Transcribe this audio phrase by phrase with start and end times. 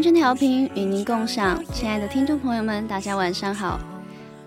[0.00, 3.78] 青春调频与您共享，亲爱的听众朋友们，大家晚上好，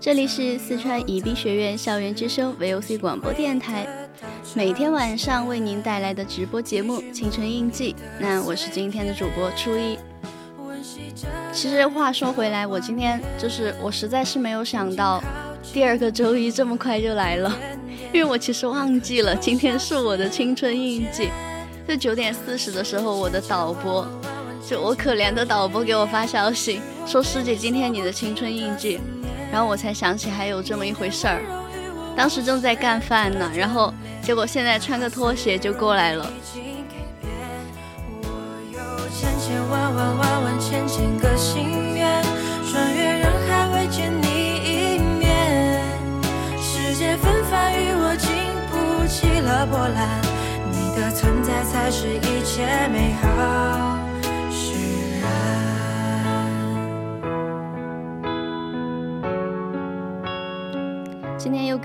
[0.00, 3.86] 这里是四川宜宾学院校园之声 VOC 广播电台，
[4.52, 7.92] 每天晚上为您带来的直播节目《青春印记》。
[8.18, 9.96] 那我是今天的主播初一。
[11.52, 15.22] 其实话说回来，我今天就是我实在是没有想到，
[15.72, 17.56] 第二个周一这么快就来了，
[18.12, 21.28] 因为我其实忘记了今天是我的青春印记。
[21.86, 24.04] 在九点四十的时候，我的导播。
[24.66, 28.98] 就我可怜的导播给我发消息说师姐今天你的青春印记，
[29.52, 31.42] 然后我才想起还有这么一回事儿。
[32.16, 33.92] 当时正在干饭呢，然后
[34.22, 36.30] 结果现在穿个拖鞋就过来了。
[49.70, 50.20] 波澜，
[50.70, 53.93] 你的存在才是一切美好。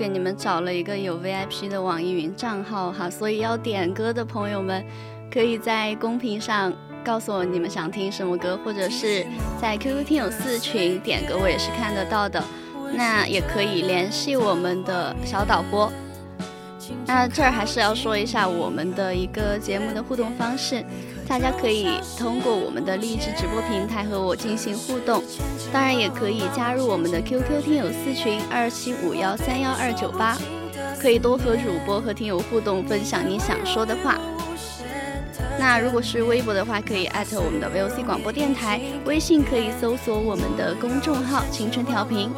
[0.00, 4.82] 给你们找了一个有 VIP 的网易云账号哈，所以要点歌的朋友们，
[5.30, 6.72] 可以在公屏上
[7.04, 9.26] 告诉我你们想听什么歌，或者是
[9.60, 12.42] 在 QQ 听友四群点歌，我也是看得到的。
[12.94, 15.92] 那也可以联系我们的小导播。
[17.04, 20.82] 那这儿还是要说一下我们的一个节目的互动方式。
[21.30, 21.86] 大家可以
[22.18, 25.22] 通过我们的励志直播平台和我进行互动，
[25.72, 30.36] 当然也可以加入我们的 QQ 听友四群二七五幺三幺二九八，
[31.00, 34.18] 可以多和主播和听友互动，分享你想说的话。
[35.56, 42.28] 那如果是微博的话，可以艾特我们的 VOC 广播电台，微信可以搜索我们的公众号青春调频。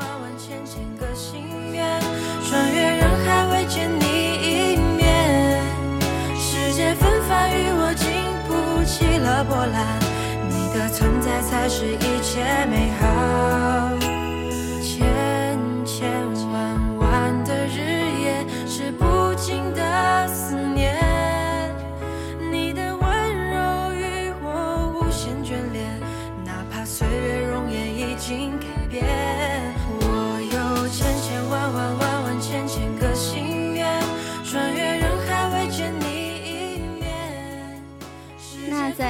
[2.47, 5.63] 穿越人海未见你一面，
[6.37, 7.95] 世界纷繁与我
[8.85, 9.99] 起了波澜，
[10.49, 13.93] 你的存在才是一切美好。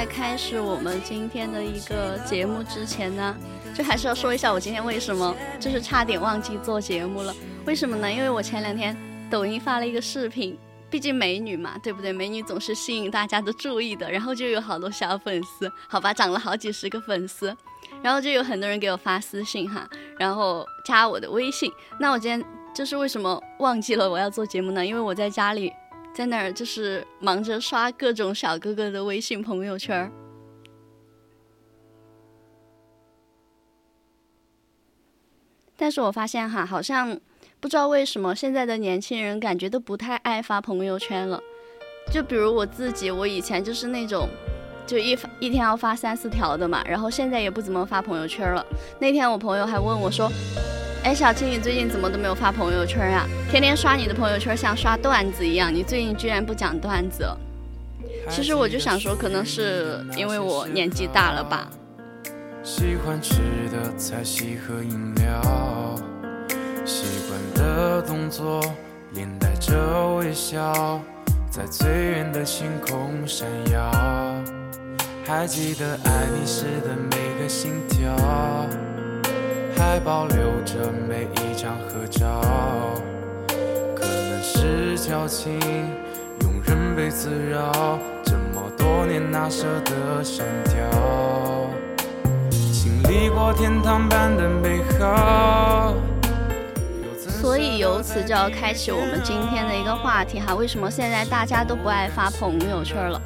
[0.03, 3.37] 在开始我们今天的一个节目之前呢，
[3.73, 7.33] 就还是要说一下我今天为什么就是差点忘记做节目了。
[7.67, 8.13] 为什么呢？
[8.13, 8.97] 因为我前两天
[9.31, 10.59] 抖音发了一个视频，
[10.91, 12.13] 毕竟美女嘛，对不对？
[12.13, 14.11] 美女总是吸引大家的注意的。
[14.11, 17.57] 然后就有好多小粉丝，好吧，涨了好几十个粉丝。
[18.03, 19.89] 然后就有很多人给我发私信哈，
[20.19, 21.71] 然后加我的微信。
[22.01, 22.45] 那我今天
[22.75, 24.85] 就是为什么忘记了我要做节目呢？
[24.85, 25.73] 因为我在家里。
[26.15, 30.11] 在那儿就是忙着刷各种小哥哥的微信朋友圈
[35.77, 37.19] 但是我发现哈，好像
[37.59, 41.41] 不知道为什么现在的年轻人感觉都不太爱发朋友圈了。
[42.13, 44.29] 就比如我自己，我以前就是那种，
[44.87, 48.65] 就一发一天要发三四条的嘛，然后现在也不怎么发朋友圈了。
[49.01, 50.31] 那天我朋友还问我说。
[51.05, 53.27] 哎，小青，你最近怎么都没有发朋友圈啊？
[53.51, 57.29] 天天刷你的朋友圈像刷段子一样，你最近居然不讲段子？
[58.31, 61.69] 其实我就想说，可能是因为我年纪大了吧。
[62.63, 63.35] 喜欢吃
[63.73, 65.97] 的菜系和饮料，
[66.85, 68.63] 习惯的动作，
[69.15, 71.01] 连带着微笑，
[71.51, 73.91] 在最远的星空闪耀。
[75.27, 78.15] 还记得爱你时的每个心跳，
[79.77, 82.41] 还保留着每一张合照。
[83.95, 85.59] 可能是矫情，
[86.41, 90.73] 庸人被自扰，这么多年哪舍得删掉？
[93.35, 95.95] 过天堂般的美好。
[97.19, 103.21] 所以由此就要开启我们今天的一个话题哈，为什么现在大家都不爱发朋友圈了？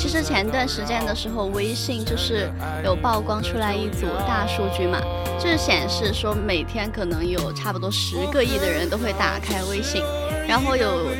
[0.00, 2.50] 其实前段时间的时候，微信就是
[2.82, 4.98] 有曝光出来一组大数据嘛，
[5.38, 10.02] 就是显示说每天可能有差不多十个亿的人都会打开微信。
[10.48, 11.10] 然后有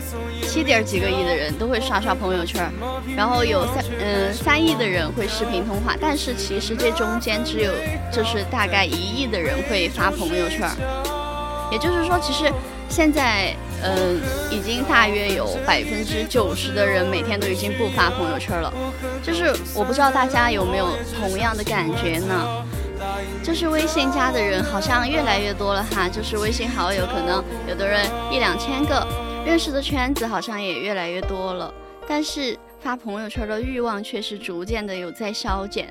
[0.42, 2.72] 七点几个亿的人都会刷刷朋友圈，
[3.14, 7.70] 然后有三嗯三亿的人会视频通话，但是其实这中间只有
[8.10, 10.66] 就是大概一亿的人会发朋友圈，
[11.70, 12.50] 也就是说，其实
[12.90, 14.20] 现在嗯
[14.50, 18.70] 已经大约有百分之九十的人每天都已经不发朋友圈了，
[19.22, 20.88] 就是我不知道大家有没有
[21.19, 22.66] 同样的感觉呢？
[23.42, 29.06] 就是微信加的人好像越来越多了哈，就是微信好友可能有的人一两千个，
[29.46, 31.72] 认识的圈子好像也越来越多了，
[32.06, 35.90] 但是发朋友圈的欲望却是逐渐的有在消减。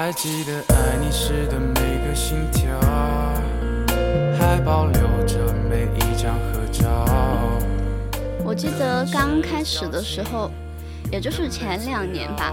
[0.00, 2.70] 还记得爱你时的每个心跳，
[4.38, 7.04] 还保留着每一张合照。
[8.44, 10.52] 我记得刚开始的时候，
[11.10, 12.52] 也就是前两年吧，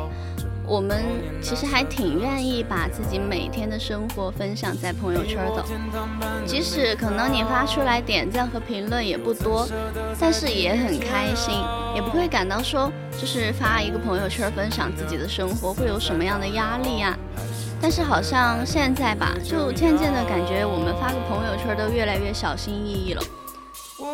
[0.66, 1.04] 我们
[1.40, 5.64] 其实还挺愿意把自己每天的生活分享在朋友圈的。
[6.48, 9.70] 即使可能你发出来点赞和评论也不多，
[10.20, 11.54] 但是也很开心，
[11.94, 17.18] 也不会感到说就是发一个朋友圈分享自己的生活会有什么样的压力呀。
[17.82, 23.22] 但是好像现在吧，就渐渐的感觉我们发个朋友圈都越来越小心翼翼了。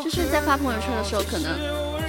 [0.04, 1.58] 就是在发朋友圈的时候，可能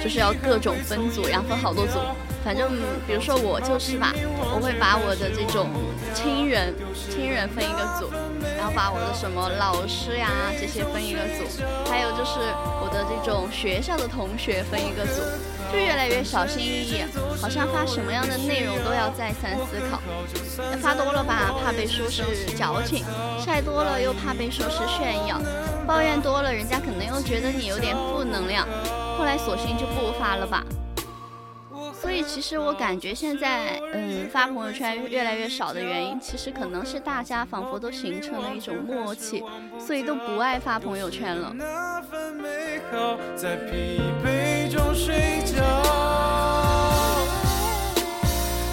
[0.01, 1.99] 就是要各种分组，然后分好多组。
[2.43, 2.69] 反正
[3.07, 5.69] 比如说我就是吧，我会把我的这种
[6.13, 6.73] 亲人、
[7.09, 8.11] 亲人分一个组，
[8.57, 10.29] 然后把我的什么老师呀
[10.59, 11.47] 这些分一个组，
[11.89, 12.39] 还有就是
[12.81, 15.21] 我的这种学校的同学分一个组，
[15.73, 17.03] 就越来越小心翼翼，
[17.41, 19.99] 好像发什么样的内容都要再三思考。
[20.77, 22.23] 发多了吧，怕被说是
[22.55, 23.03] 矫情；
[23.43, 25.39] 晒多了又怕被说是炫耀；
[25.87, 28.67] 抱怨多了，人家可能又觉得你有点负能量。
[29.17, 30.63] 后来索性就不发了吧。
[31.99, 39.43] 所以其实我感觉现在，嗯，发朋友圈越来越少的原因，其实可能是大家仿佛都形成了一种默契，
[39.79, 41.55] 所以都不爱发朋友圈了。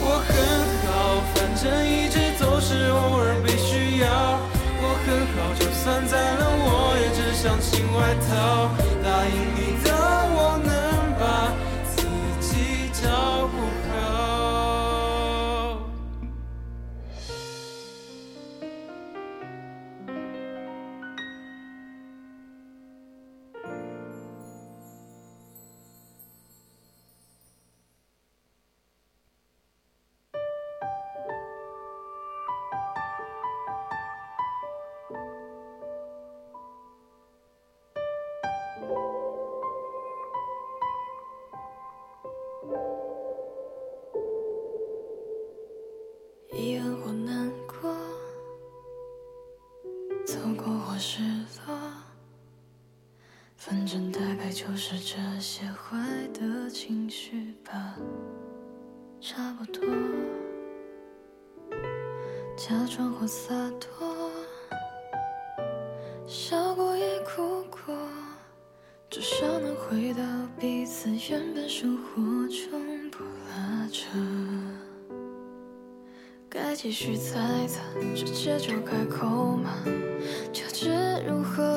[0.03, 0.31] 我很
[0.85, 4.07] 好，反正一直都是偶尔被需要。
[4.83, 6.69] 我很好，就算再冷，我
[7.01, 8.90] 也只想新外套。
[46.53, 47.95] 遗憾或难过
[50.27, 51.23] 错过或失
[51.67, 51.79] 落
[53.57, 57.97] 反正大概就是这些坏的情绪吧。
[59.21, 59.85] 差不多
[62.57, 64.31] 假装或洒脱
[66.27, 67.95] 笑过也哭过
[69.11, 69.70] 至少能
[76.83, 77.79] 继续猜测，
[78.17, 79.85] 直接就开口吗？
[80.51, 80.89] 就知
[81.29, 81.70] 如何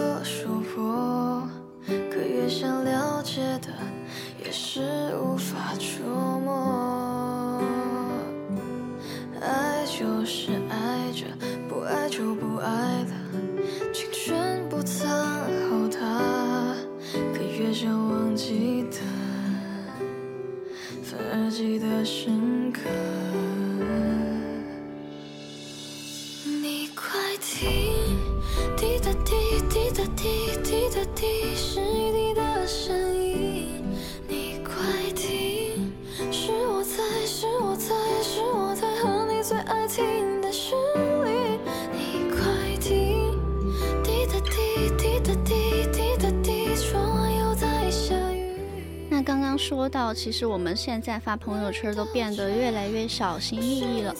[50.23, 54.15] 其实我们现在发朋友圈都变得越来越小心翼翼了。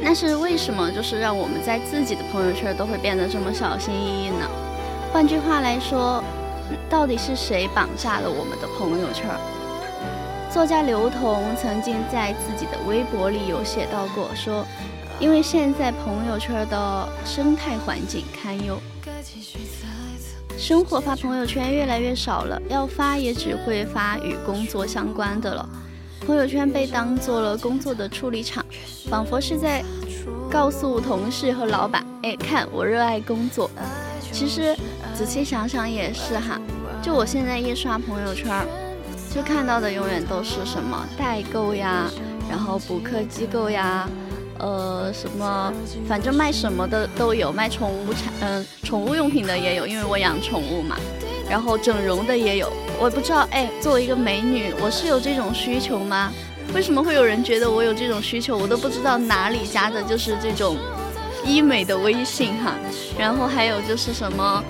[0.00, 0.88] 那是为什么？
[0.92, 4.48] 就是让我们在自己的朋友圈都会变得这么小心翼翼呢？
[5.12, 6.22] 换句话来说，
[6.88, 9.28] 到底是谁绑架了我们的朋友圈？
[10.52, 14.64] 作家刘同曾经在自己的微博里有写到过，说，
[15.18, 18.78] 因为现在朋友圈的生态环境堪忧，
[20.66, 25.68] 生活发朋友圈越来越少了，要发也只会发与工作相关的了。
[26.26, 28.64] 朋友圈被当做了工作的处理场，
[29.10, 29.84] 仿佛是在
[30.50, 33.70] 告诉同事和老板：“哎，看我热爱工作。”
[34.32, 34.74] 其实
[35.14, 36.58] 仔细想想也是哈，
[37.02, 38.66] 就我现在一刷朋友圈。
[39.34, 42.10] 就看到的永远都是什么代购呀，
[42.48, 44.08] 然后补课机构呀，
[44.58, 45.72] 呃，什么，
[46.08, 50.96] 反正卖什么的都有，卖宠物产，嗯，宠物用品的也有，因为我养宠物嘛，
[51.50, 56.32] 然后整容的也有，我不知道，哎，作为一个美女，我是有这种需求吗？
[56.74, 58.56] 为什么会有人觉得我有这种需求？
[58.56, 60.76] 我都不知道哪里加的就是这种
[61.44, 62.74] 医美的微信哈，
[63.18, 64.64] 然后还有就是什么，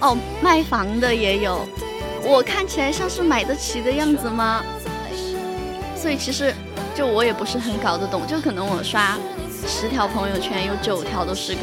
[0.00, 1.66] 哦，卖房的也有。
[2.22, 4.62] 我看起来像是买得起的样子吗？
[6.00, 6.54] 所以其实，
[6.94, 8.24] 就我也不是很搞得懂。
[8.26, 9.18] 就可能我刷
[9.66, 11.62] 十条朋友圈，有九条都是跟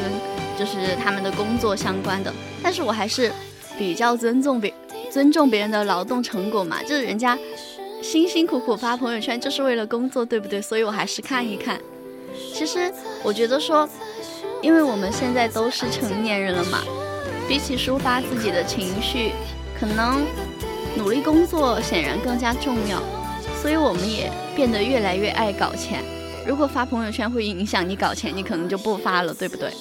[0.60, 2.34] 就是他们的工作相关的。
[2.62, 3.32] 但是我还是
[3.78, 4.74] 比较尊重别
[5.10, 7.38] 尊重别人的劳动成果嘛，就是人家
[8.02, 10.62] 辛辛苦苦发朋友圈就是为了工作，对不对？
[10.62, 11.80] 所以我还是看一看。
[12.54, 12.92] 其实
[13.24, 13.88] 我觉得说，
[14.62, 16.80] 因为我们现在都是成年人了嘛，
[17.48, 19.32] 比起抒发自己的情绪。
[19.78, 20.26] 可能
[20.98, 23.02] 努力工作显然更加重要，
[23.62, 26.04] 所以我们也变得越来越爱搞钱。
[26.46, 29.72] 如果发朋友圈会影响你搞钱，你可能就不发了，对不对？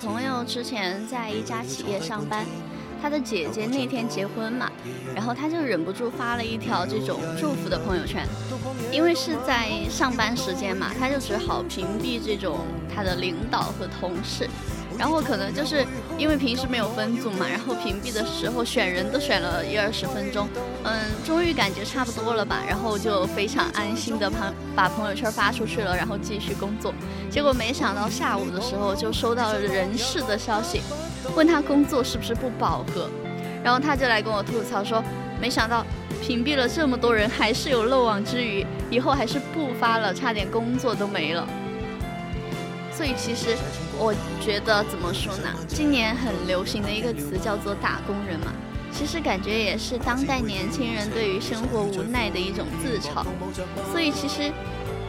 [0.00, 2.46] 朋友之前在一家企业上班，
[3.02, 4.70] 他的姐姐那天结婚嘛，
[5.14, 8.26] 然后他就忍不住发了一条这种祝福的朋友圈，
[8.90, 12.60] 因为是在上班时间嘛，他就只好屏蔽这种
[12.94, 14.48] 他的领导和同事。
[14.98, 15.86] 然后可能就是
[16.20, 20.46] 因为平时没有分组嘛，然后屏蔽的时候选人都选了一二十分钟，
[20.84, 26.92] 嗯，终于感觉差不多了吧，然后就非常安心的朋把朋友圈发出去了，然后继续工作。
[27.30, 30.82] 结果没想到下午的时候就收到了人事的消息，
[31.34, 33.08] 问他工作是不是不饱和，
[33.64, 35.02] 然后他就来跟我吐槽说，
[35.40, 35.82] 没想到
[36.20, 41.48] 屏蔽了这么多人还是有漏网之鱼，以后还是不发了，差点工作都没了。
[42.92, 43.56] 所以其实
[44.02, 45.54] 我觉得怎么说呢？
[45.68, 48.50] 今年很流行的一个词叫做“打工人”嘛，
[48.90, 53.22] 其实感觉也是当代年轻人对于生活无奈的一种自嘲。
[53.92, 54.50] 所以其实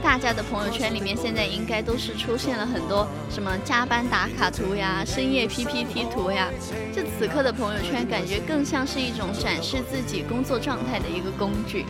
[0.04, 6.50] 大家的朋友圈里面现在应该都是出现了很多什么加班打卡图呀、深夜 PPT 图呀。
[6.94, 11.86] 就此刻的朋友圈，感觉更像是一种展示自己工作状态的一个工具。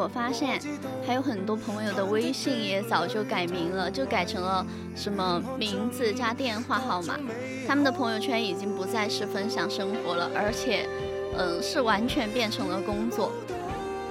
[0.00, 0.58] 我发现，
[1.06, 4.64] 还有很多朋友的微信也早就改名了，就改成了
[4.96, 7.18] 什么名字加电话号码。
[7.68, 10.88] 他们的朋友圈已经不再是分享生活了，而且，
[11.36, 13.30] 嗯，是完全变成了工作。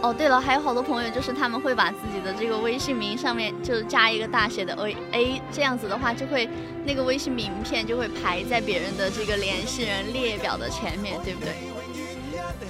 [0.01, 6.47] 哦，对了，还有好多朋友就是他们会把自己的这个微信名上面就加一个大写的 A A，这样子的话就会
[6.85, 11.53] 那个微信名片就会排在别人的这个联系人列表的前面，对不对？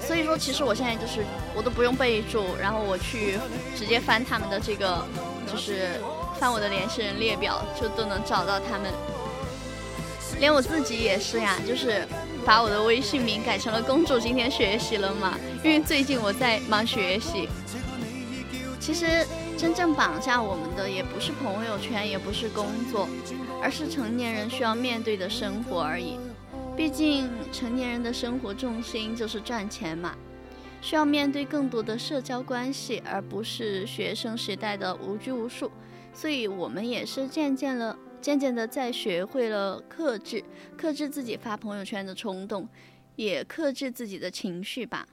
[0.09, 1.23] 所以说，其实我现在就是
[1.55, 3.37] 我都不用备注，然后我去
[3.77, 5.05] 直接翻他们的这个
[5.45, 6.01] 就是
[6.39, 8.91] 翻我的联系人列表，就都能找到他们。
[10.39, 12.07] 连我自己也是呀，就是
[12.43, 17.47] 把我的微信名改成了“公主今天学习了嘛”，因为最近我在忙学习。
[18.79, 19.23] 其实
[19.59, 23.07] 真正绑架我们的也不是朋友圈，也不是工作，
[23.61, 26.17] 而是成年人需要面对的生活而已。
[26.79, 30.15] 毕竟成年人的生活重心就是赚钱嘛，
[30.81, 35.69] 需要面对更多的社交关系，而不是学生时代的无拘无束。
[36.13, 37.99] 所以我们也是渐渐了。
[38.21, 40.41] 渐渐的，在学会了克制，
[40.77, 42.65] 克制自己发朋友圈的冲动，
[43.17, 45.05] 也克制自己的情绪吧。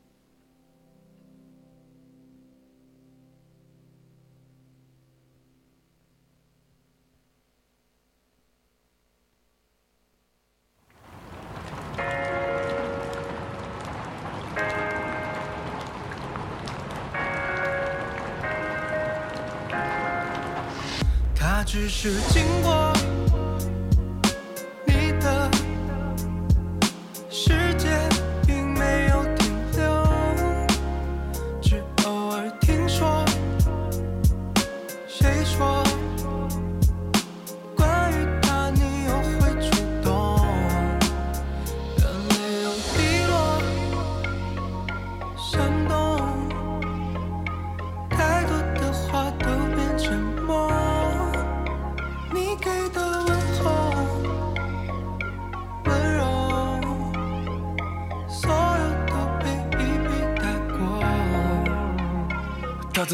[21.77, 22.86] 只是经过。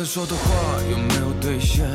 [0.02, 1.87] 他说的话有没有兑现？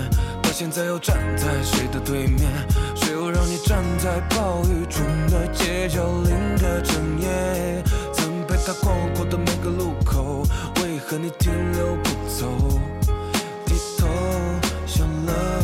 [0.41, 2.49] 他现在又站在谁的对面？
[2.95, 7.83] 谁又让你站在暴雨中的街角淋个整夜？
[8.13, 10.43] 曾陪他逛过的每个路口，
[10.81, 12.47] 为何你停留不走？
[13.65, 14.07] 低头
[14.85, 15.56] 想了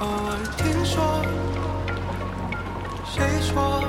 [0.00, 1.22] 偶尔听说，
[3.06, 3.84] 谁说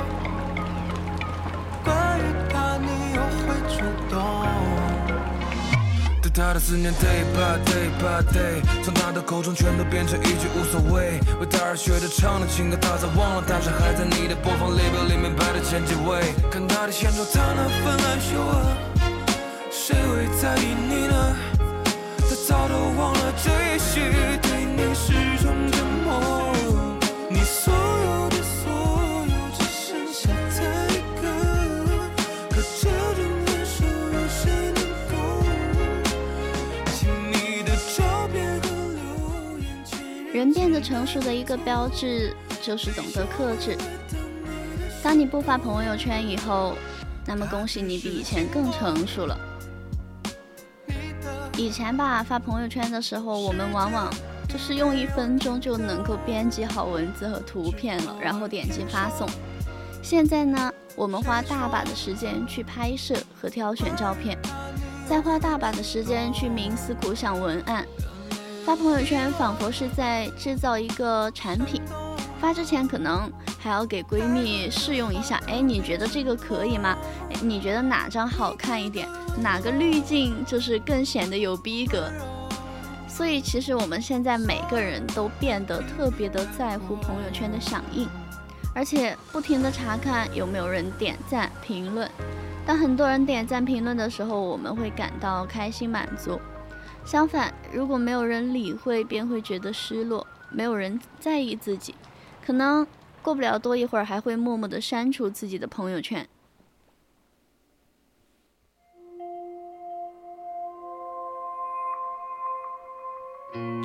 [1.84, 4.16] 关于他你又会主动？
[6.22, 11.20] 对他的思念 day by day by day，从他的口中全都变成一句无所谓。
[11.40, 16.34] 为他而学着唱的情歌，他早忘了，但是还在你的播放列表里面排的前几位。
[16.52, 18.62] 看他的现状，他那份害羞啊，
[19.72, 21.36] 谁会在意你呢？
[22.20, 24.02] 他早都忘了，这也许
[24.42, 25.14] 对你是
[25.44, 25.78] 种折。
[40.46, 42.32] 人变得成熟的一个标志，
[42.62, 43.76] 就是懂得克制。
[45.02, 46.76] 当你不发朋友圈以后，
[47.26, 49.36] 那么恭喜你比以前更成熟了。
[51.58, 54.14] 以前吧，发朋友圈的时候，我们往往
[54.48, 59.28] 就是用一分钟就能够编辑好文字和图片了，然后点击发送。
[60.04, 64.38] 现在呢，我们花大把的时间去拍摄和挑选照片，
[65.10, 67.84] 再花大把的时间去冥思苦想文案。
[68.66, 71.80] 发朋友圈仿佛是在制造一个产品，
[72.42, 75.40] 发之前可能还要给闺蜜试用一下。
[75.46, 76.98] 哎，你觉得这个可以吗？
[77.44, 79.08] 你觉得哪张好看一点？
[79.40, 82.12] 哪个滤镜就是更显得有逼格？
[83.08, 88.10] 所以其实我们现在每个人都变得特别的在乎朋友圈的响应，
[88.74, 92.10] 而且不停的查看有没有人点赞评论。
[92.66, 96.42] 当很多人点赞评论的时候，我们会感到开心满足。
[97.06, 101.94] 相反，如果没有人理会，便会觉得失落；没有人在意自己，
[102.44, 102.86] 可能
[103.22, 106.28] 过不了多一会儿，还会默默的删除自己的朋友圈。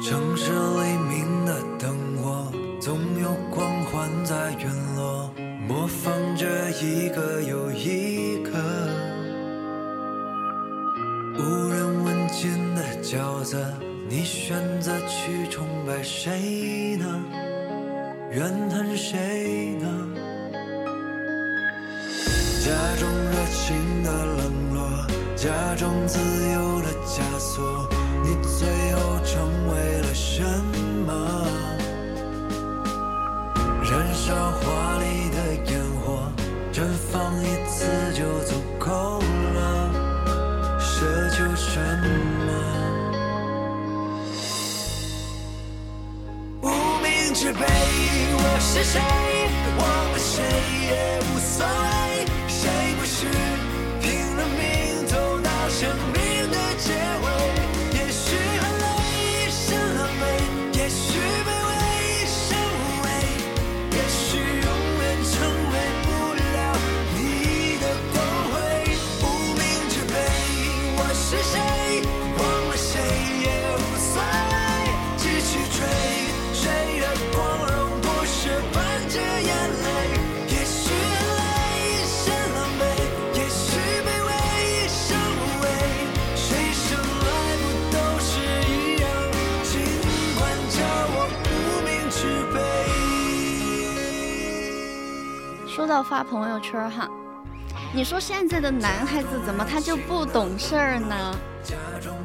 [0.03, 5.31] 城市黎明的灯火，总有光环在陨落，
[5.69, 7.43] 模仿着一个
[13.03, 13.59] 抉择，
[14.09, 17.25] 你选择去崇拜谁呢？
[18.31, 20.07] 怨恨谁呢？
[22.63, 27.89] 假装热情的冷落，假装自由的枷锁，
[28.23, 30.45] 你最后成为了什
[31.07, 31.47] 么？
[33.83, 35.50] 燃烧华丽的
[47.53, 49.01] baby，，我是谁？
[49.79, 49.83] 忘
[50.13, 50.43] 了谁
[50.87, 52.61] 也无所谓，谁
[52.99, 53.27] 不是？
[54.01, 55.79] 拼了命走到生
[56.13, 56.20] 命
[95.91, 97.11] 到发朋友圈哈，
[97.93, 101.37] 你说现在的男孩子怎么他就不懂事儿呢？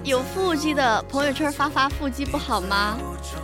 [0.04, 2.96] 有腹肌的朋友圈发发腹肌不好吗？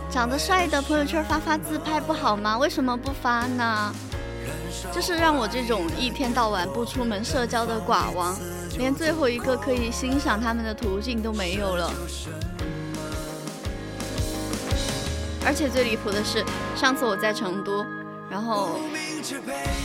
[0.08, 2.56] 长得帅的朋友圈发发自拍不好吗？
[2.56, 3.92] 为什么不发呢？
[4.92, 8.38] 就是让我这种一天到晚不出门社交的寡王，
[8.78, 11.92] 连最后一个可以欣赏他们的途径都没有了。
[15.44, 16.44] 而且最离谱的是，
[16.76, 17.84] 上次我在成都，
[18.32, 18.80] 然后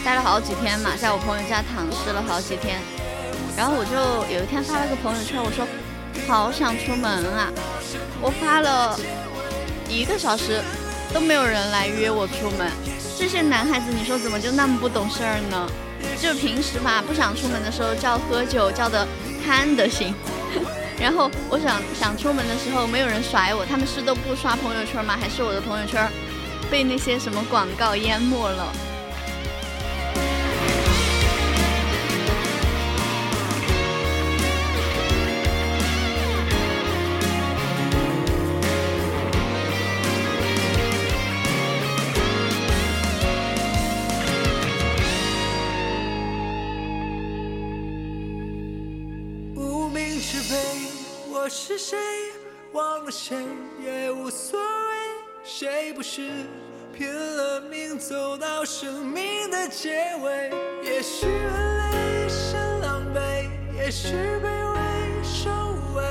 [0.05, 2.79] 待了好几天嘛，在我朋友家躺尸了好几天。
[3.57, 5.67] 然后我就有一天发了个朋友圈，我说
[6.25, 7.51] 好想出门啊！
[8.21, 8.97] 我发了
[9.89, 10.61] 一个小时，
[11.13, 12.71] 都没有人来约我出门。
[13.19, 15.69] 这些男孩子，你说怎么就那么不懂事儿呢？
[16.21, 19.05] 就平时嘛，不想出门的时候叫喝酒，叫的
[19.43, 20.15] 贪得心。
[20.97, 25.17] 然后我想想出门的时候，没有人甩我，他们是都不刷朋友圈吗？
[25.19, 26.09] 还是我的朋友圈
[26.69, 28.73] 被那些什么广告淹没了？
[49.55, 50.55] 无名之辈，
[51.31, 51.97] 我是谁？
[52.73, 53.37] 忘了谁
[53.83, 54.86] 也无所谓，
[55.59, 56.21] 谁不是
[56.95, 60.51] 拼了命走到生命的结尾？
[60.83, 66.03] 也许很累，很狼狈，也许卑微，甚无畏，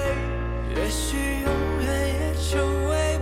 [0.74, 1.48] 也许永
[1.80, 3.15] 远也成为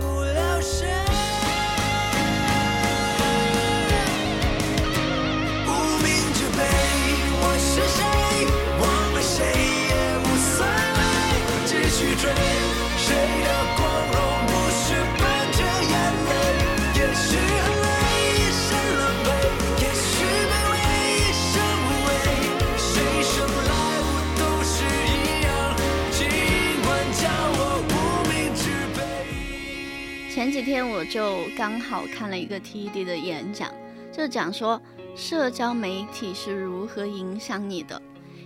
[30.45, 33.73] 前几天我就刚好看了一个 TED 的演讲，
[34.11, 34.79] 就讲说
[35.15, 37.99] 社交媒体是如何影响你的。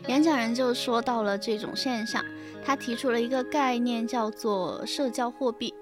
[0.08, 2.24] 演讲人就说到了这种现象，
[2.64, 5.74] 他提出了一个概念，叫做社交货币。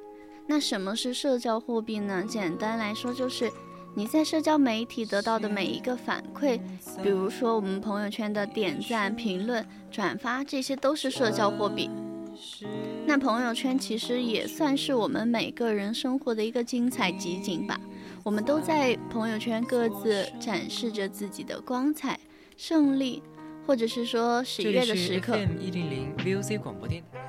[0.48, 2.26] 那什么是社交货币呢？
[2.28, 3.52] 简单来说，就是
[3.94, 6.60] 你在社交媒体得到的每一个反馈，
[7.04, 11.88] 比如说我们朋友圈的点赞、评论、转发，这些都是社交货币。
[13.06, 17.80] 那朋友圈其实也算是我们每个人生活的一个精彩集锦吧。
[18.24, 22.20] 我们都在朋友圈各自展示着自己的光彩、
[22.58, 23.24] 胜利，
[23.66, 25.38] 或者是说喜这悦的时刻。
[25.60, 27.20] 一零零 VOC 广播电台。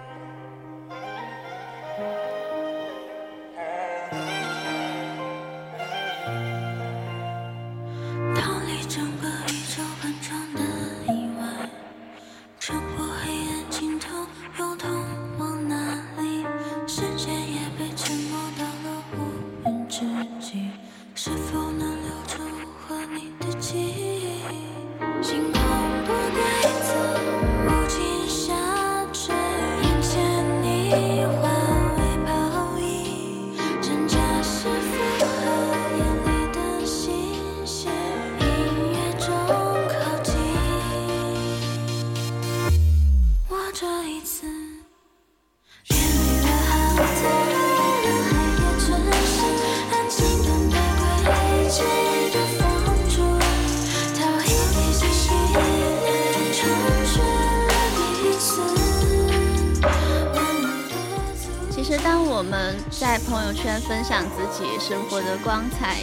[64.58, 65.98] 享自己生活的光彩、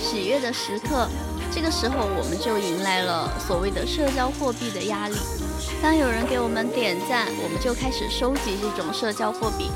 [0.00, 1.08] 喜悦的时刻，
[1.52, 5.14] 这个时候我们就迎来了所谓的社交货币的压力。
[5.80, 9.70] 当有人给我们点赞，我们就开始收集这种社交货币。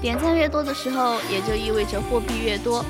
[0.00, 2.84] 点赞越多的时候，也就意味着货币越多。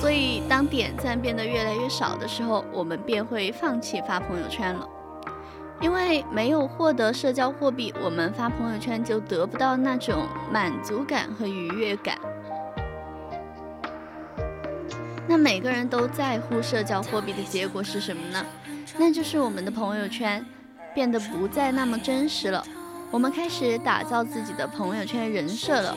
[0.00, 4.86] 所以，当点赞变得越来越少的时候，我们便会放弃发朋友圈了。
[5.80, 12.16] 因为没有获得社交货币，我们发朋友圈就得不到那种满足感和愉悦感。
[15.40, 18.44] 每个人都在乎社交货币的结果是什么呢？
[18.98, 20.44] 那就是我们的朋友圈
[20.94, 22.62] 变得不再那么真实了，
[23.10, 25.96] 我们开始打造自己的朋友圈人设了。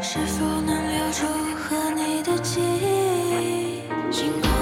[0.00, 4.53] 是否能留住和你的记忆？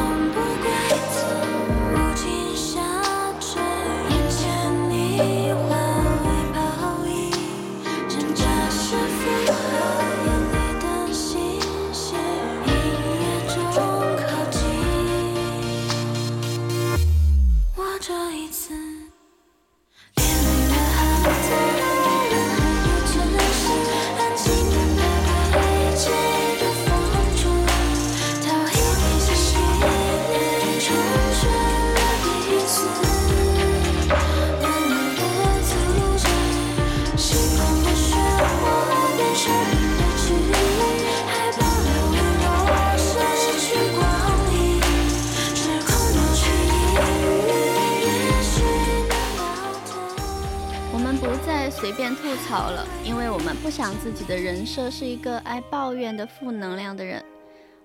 [51.93, 57.25] 变吐槽了，因为我们不想自己的人设是一个爱抱怨的负能量的人。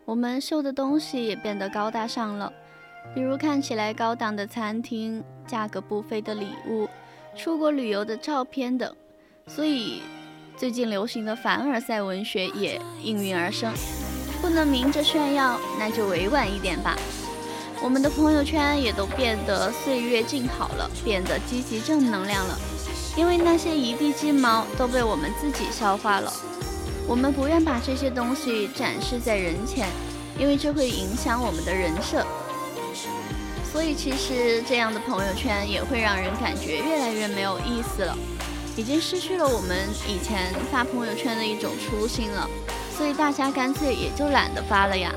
[0.06, 2.52] 我们秀的东西也变得高大上了，
[3.14, 6.88] 比如看起来高档的餐厅、价格不菲的礼物、
[7.36, 8.96] 出国旅游的照片等。
[9.48, 10.02] 所以，
[10.56, 13.74] 最近流行的凡尔赛文学也应运而生。
[14.42, 16.96] 不能明着炫耀，那就委婉一点吧。
[17.82, 22.58] 我们的朋友圈也都变得岁月静好了，变得积极正能量了。
[23.18, 26.32] 因为那些一地鸡毛都被我们自己消化了，
[27.08, 29.90] 我们不愿把这些东西展示在人前，
[30.40, 32.24] 因为这会影响我们的人设。
[33.72, 38.16] 所以其实这样的朋友圈也会让人感觉越来越没有意思了，
[38.76, 39.78] 已经失去了我们
[40.08, 42.48] 以前发朋友圈的一种初心了，
[42.96, 45.12] 所以大家干脆也就懒得发了呀。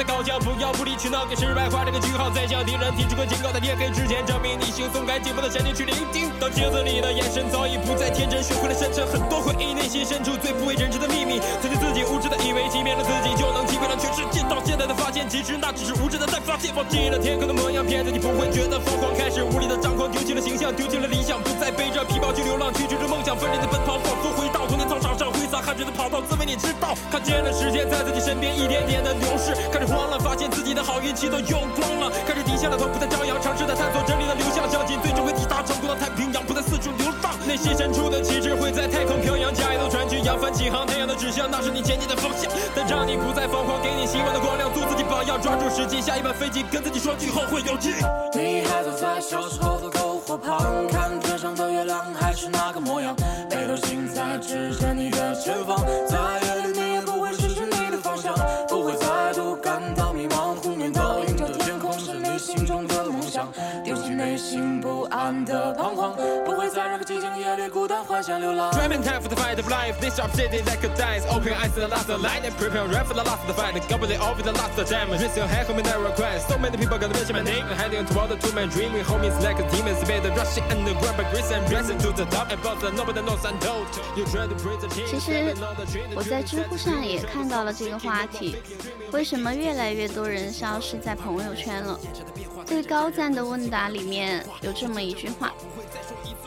[0.00, 17.52] 在高叫，不要无理取闹，给失败画了个句号，再向敌人提出个警告，在天黑之前证明你行松开紧绷的神经去聆听，当镜子里的眼神早已不再天真，学会了深沉，很多回忆内心深处最不为人知的秘密，曾经自己无知的以为欺骗了自己就能欺骗了全世界，到现在才发现其实那只是无知的在发泄，忘记了天空的。
[17.52, 24.48] 模样骗子，你不会觉得疯狂，开始无力的张狂，丢弃了形象，丢弃了理想，不再背着皮包去流浪，去追逐梦想，奋力的奔跑，仿佛回
[25.70, 47.94] 上挥洒汗水的跑道，自问你知道，看见了时间在自己身边一点点的流逝，开始慌了，发现自己的好运气都用光了，开始低下了头，不再张扬，尝试的探索真理的流向，相信最终会抵达成功的太平洋，不再四处流浪，内心深处的旗帜会在太空飘扬，加一艘船去扬帆起航，太阳的指向，那是你前进的方向，但让你不再彷徨，给你希望的光亮，做自己榜样，抓住时机，下一班飞机，跟自己说句后会有期。
[48.34, 53.14] 你还坐在小时候的篝火旁，看天上的月亮还是那个模样，
[55.50, 56.09] 前方，
[65.30, 68.72] 心不安的彷徨，不会在任何寂静夜里孤单幻想流浪。
[68.72, 69.94] Driving time for the fight of life.
[70.00, 71.20] This sharp city that could die.
[71.30, 73.46] Open your eyes to the last of light and prepare right for the last of
[73.46, 73.74] the fight.
[73.88, 75.20] Gobble it over the last of the damage.
[75.22, 76.48] Risk your head, homie, that request.
[76.48, 77.64] So many people gonna mention my name.
[77.78, 78.92] Heading toward the two man dream.
[78.92, 79.94] We homies like a demon.
[79.94, 82.50] Spade the rushing and the grab a grease and blessing to the top.
[82.50, 83.86] And boss nobody knows I'm told.
[84.16, 85.10] You try to breathe the change.
[85.10, 85.54] 其实
[86.14, 88.56] 我在知乎上也看到了这个话题，
[89.12, 91.98] 为什么越来越多人消失在朋友圈了？
[92.66, 95.52] 最高赞的问答里面有这么一句话：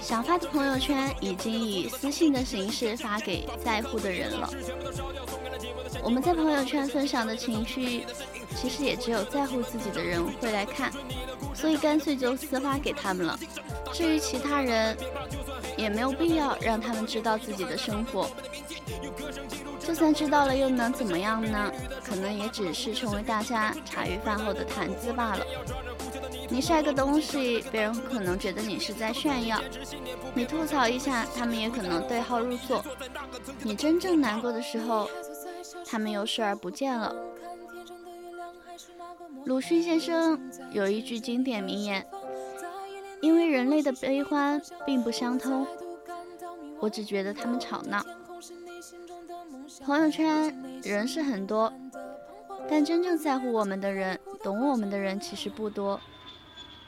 [0.02, 4.50] 想发的朋友圈已经以私信的形式发给在乎的人了。
[6.02, 8.06] 我们在朋友圈分享的情绪，
[8.56, 10.92] 其实也只有在乎自己的人会来看，
[11.54, 13.38] 所以干脆就私发给他们了。
[13.94, 14.98] 至于其他人，
[15.78, 18.30] 也没有必要让他们知道自己的生活。
[19.80, 21.72] 就算知道了，又能怎么样呢？
[22.04, 25.46] 可能也只是成为大家茶余饭后的谈资罢了。
[26.50, 29.58] 你晒个东西，别人可能觉得你是在炫耀；
[30.34, 32.84] 你吐槽一下，他们也可能对号入座。
[33.64, 35.10] 你真正难过的时候，
[35.86, 37.16] 他们又视而不见了。
[39.46, 40.40] 鲁迅先生
[40.72, 42.06] 有一句经典名言
[43.22, 45.66] ：“因为人类的悲欢并不相通，
[46.80, 48.04] 我只觉得他们吵闹。”
[49.84, 51.74] 朋友圈人是很多，
[52.70, 56.00] 但真正在乎我们的人、懂我们的人其实不多，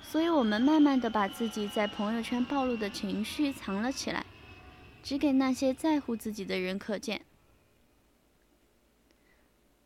[0.07, 4.25] 所以我们慢慢的把自己在朋友圈暴露的情绪藏了起来，
[5.03, 7.21] 只给那些在乎自己的人可见。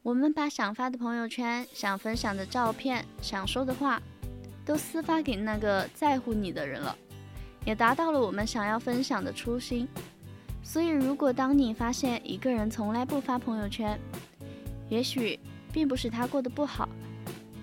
[0.04, 4.00] 我们把想发的朋友圈、想分享的照片、想说的话，
[4.64, 6.96] 都私发给那个在乎你的人了，
[7.66, 9.88] 也达到了我们想要分享的初心。
[10.62, 14.00] 所以，如果当你发现一个人从来不发朋友圈，
[14.90, 15.40] 也许
[15.74, 16.88] 并不是他过得不好，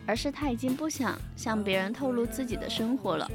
[0.07, 3.31] 而是他已经不想向别人透露自己的生活了。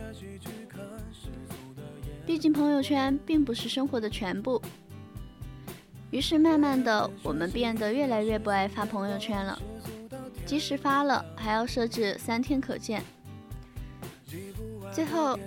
[2.26, 4.62] 毕竟，朋友圈并不是生活的全部。
[6.12, 9.60] 于是，慢慢的，我们变得越来越不爱发朋友圈了。
[10.46, 13.02] 即使发了，还要设置三天可见。
[14.92, 15.38] 最后，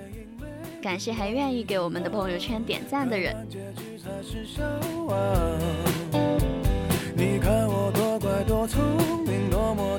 [0.83, 3.35] 感谢还愿意给我们的朋友圈点赞的人。
[7.17, 8.83] 你看我多乖多聪
[9.27, 9.99] 明，多么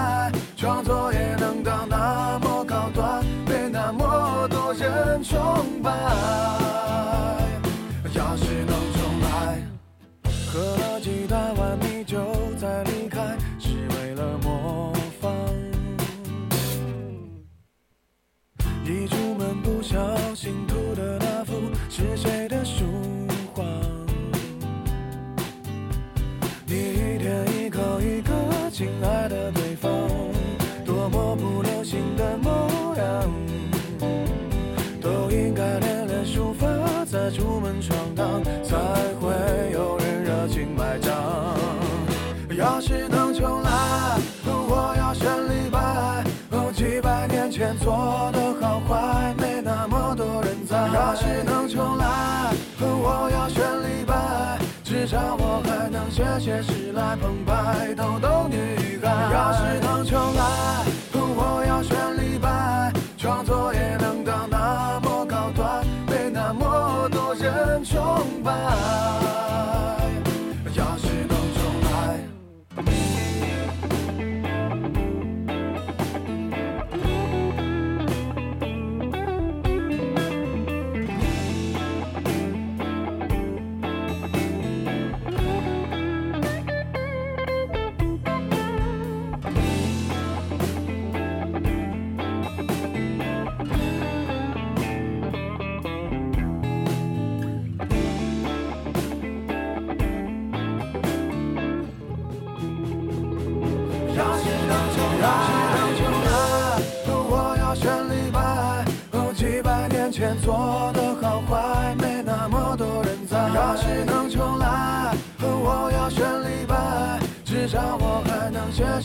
[56.41, 59.07] 能写诗来澎湃逗逗女孩。
[59.31, 60.90] 要是能重来，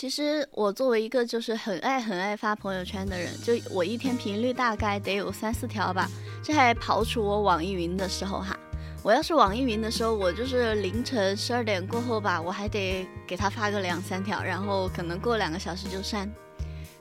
[0.00, 6.08] 其实我作为一个就是很爱很爱发朋友圈的人，就我一天频率大概得有三四条吧，
[6.40, 8.56] 这还刨除我网易云的时候哈。
[9.02, 16.30] 我要是网易云的时候，我就是凌晨十二点过后吧，我还得给他发个两三条，然后可能过两个小时就删。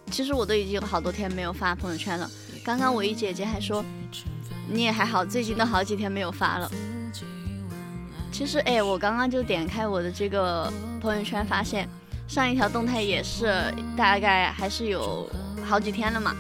[0.10, 2.28] 其实我都已经有好多天没有发朋友圈了。
[2.66, 3.86] 刚刚我一姐姐还说，
[4.68, 6.72] 你也还好，最近都好几天没有发了。
[8.32, 11.88] 其实哎，我刚刚就点开我的这个朋友圈，发现
[12.28, 15.30] 上一条动态也是大概还是有
[15.66, 16.36] 好几天了嘛。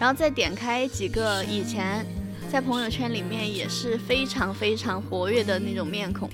[0.00, 2.06] 然后再点开几个以前
[2.50, 6.30] 在朋友圈里面也是非常非常活跃的那种面孔，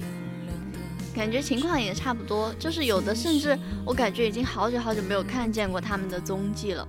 [1.15, 6.87] 感觉情况也差不多，就是有的甚至我感觉已经好久好久没有看见过他们的踪迹了。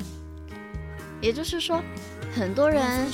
[1.22, 1.82] 也就是说，
[2.36, 3.08] 很多人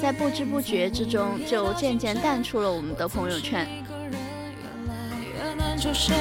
[0.00, 3.66] 在不知不觉之中就渐渐淡出了我们的朋友圈。
[5.60, 6.16] 越难抽身，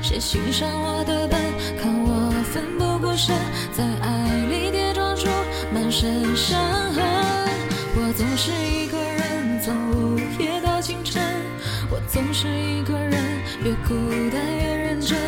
[0.00, 1.40] 谁欣赏我的笨？
[1.80, 3.34] 看我奋不顾身，
[3.72, 5.26] 在爱里跌撞出
[5.72, 6.60] 满身伤
[6.92, 7.04] 痕。
[7.96, 11.20] 我总是一个人，从午夜到清晨。
[11.90, 13.20] 我总是一个人，
[13.64, 13.94] 越孤
[14.30, 15.18] 单越认真。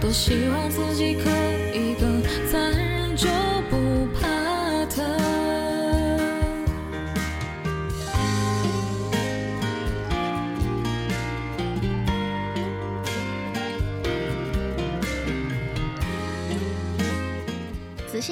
[0.00, 1.55] 多希望自己可以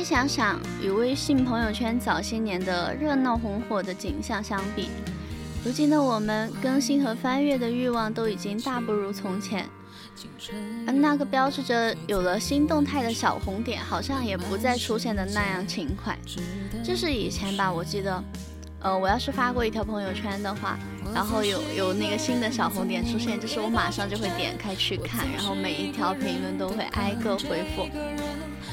[0.05, 4.91] 想想，与微信朋友圈早些年的热闹红火的景象相比，
[5.65, 9.67] 如今的我们更新和翻阅的欲望都已经大不如从前。
[10.87, 16.17] 而那个标志着有了新动态的小红点，好像也不再出现的那样勤快。
[16.85, 18.23] 就是以前吧，我记得，
[18.81, 20.79] 呃，我要是发过一条朋友圈的话，
[21.15, 27.89] 然后有有那个新的小红点出现，就是我马上就会点开去看，然后每一条评论都会挨个回复。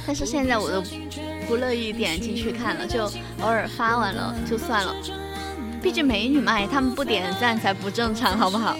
[0.05, 0.81] 但是现在我都
[1.47, 3.05] 不乐意点进去看了，就
[3.41, 4.95] 偶尔发完了就算了。
[5.81, 8.75] 毕竟美女嘛，她们不点赞才不正常，好不好？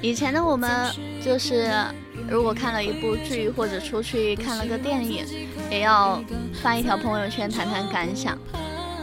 [0.00, 0.90] 以前的我们
[1.22, 1.70] 就是，
[2.28, 5.26] 如果看了一部剧或者出去看了个电影，
[5.70, 6.22] 也要
[6.62, 8.34] 发一条朋友圈谈谈感想；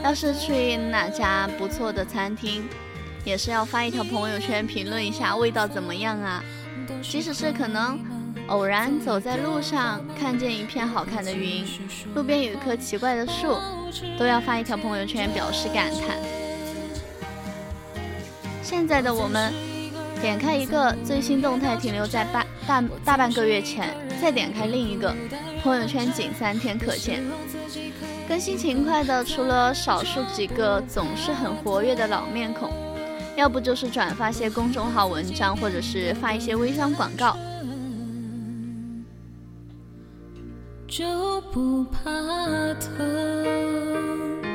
[0.04, 2.64] 要是去哪家不错的餐厅，
[3.24, 6.44] 也是要发一条朋友圈评论一下味道怎么样啊。
[7.04, 8.00] 即使是可能
[8.48, 11.66] 偶然走在路上，看见一片好看的云，
[12.14, 13.58] 路边有一棵奇怪的树，
[14.20, 16.18] 都要发一条朋友圈表示感叹。
[18.62, 19.54] 现在的我们，
[20.22, 23.89] 点开一个最新动态停留在半大大半个月前，
[24.22, 25.16] 再点开另一个，
[25.64, 27.24] 朋友圈仅三天可见。
[28.28, 32.70] 更新勤快的，除了少数几个总是很活跃的老面孔，
[33.36, 37.38] 要不就是转发些公众号文章，或者是发一些微商广告。
[40.92, 42.12] 就不怕
[42.74, 44.51] 疼。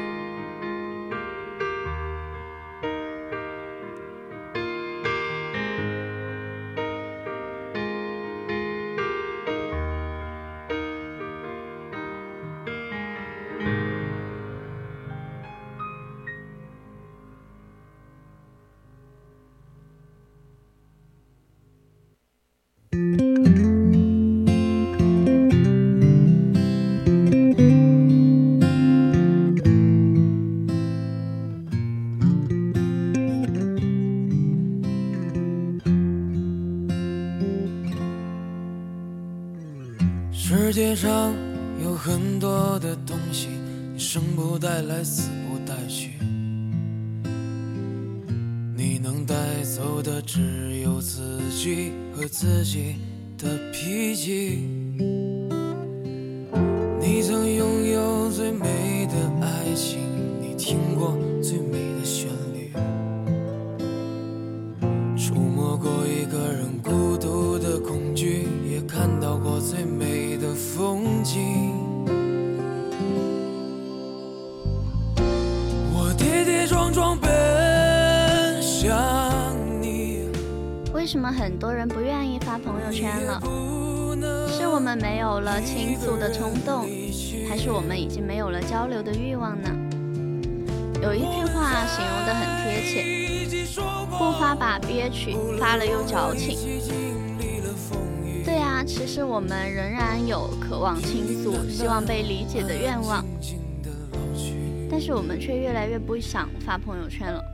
[50.23, 52.97] 只有自己和自己
[53.39, 54.86] 的脾气。
[85.67, 86.87] 倾诉的冲动，
[87.49, 89.69] 还是我们已经没有了交流的欲望呢？
[91.03, 93.67] 有一句话形容的很贴切：
[94.09, 96.57] 不发吧憋屈，发了又矫情。
[98.45, 103.25] 对啊，其实我们仍然有渴望倾诉、希望被理解的愿望，
[104.89, 107.45] 但是我们却越来越不想发朋友圈了。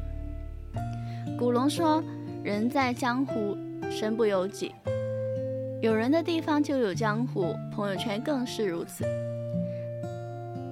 [1.38, 2.04] 古龙说
[2.44, 3.56] ：“人在江湖，
[3.90, 4.70] 身不由己。
[5.82, 9.04] 有人的地方就有江湖，朋友圈更是如此。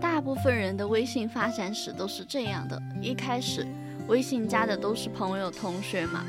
[0.00, 3.66] 大部分人的微信发展史都是这样的：一开始，
[4.06, 6.24] 微信加的都是朋友、同学嘛，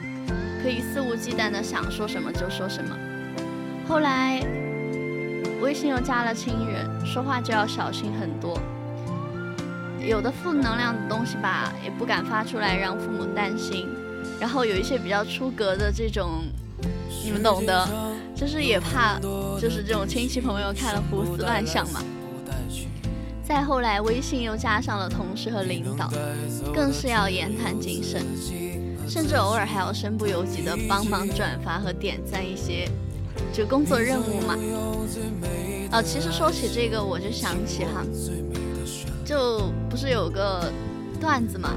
[0.63, 2.97] 可以肆无忌惮的想说什么就说什么。
[3.87, 4.39] 后来，
[5.61, 8.59] 微信又加了亲人，说话就要小心很多。
[9.99, 13.87] 有的负能量的东西吧，也不敢发出来，让父母担心。”
[14.41, 16.45] 然后有一些比较出格的这种，
[17.23, 17.87] 你们懂的，
[18.35, 19.19] 就是也怕，
[19.59, 22.03] 就是这种亲戚朋友看了胡思乱想嘛。
[23.43, 26.09] 再后来，微信又加上了同事和领导，
[26.73, 28.25] 更是要言谈谨慎，
[29.07, 32.89] 甚至偶尔还要身不由己的帮忙转发和点赞一些，
[33.51, 34.57] 就工作任务嘛。
[35.91, 38.05] 啊，其实说起这个，我就想起哈，
[39.25, 40.71] 就不是有个
[41.19, 41.75] 段子嘛。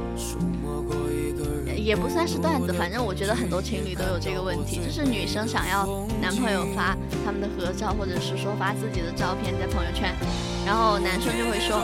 [1.85, 5.87] 也不算是段子，反正我觉得很多情侣都有这个问题，就是女生想要
[6.19, 10.15] 男朋友发他们的合照，或者是说发自己的照片在朋友圈，
[10.65, 11.77] 然后男生就会说，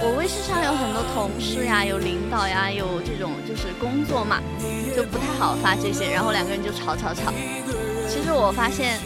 [0.00, 4.38] 我微信上有很多同事呀，有领导呀，有这种就是工作嘛，
[4.94, 7.34] 就不太好发这些，然后两个人就吵吵吵。
[8.06, 9.00] 其实我发现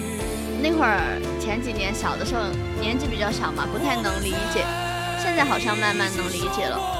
[0.60, 2.42] 那会儿前几年小的时候
[2.78, 4.68] 年纪比较小嘛，不太能理解，
[5.16, 6.99] 现在好像慢慢能理解了。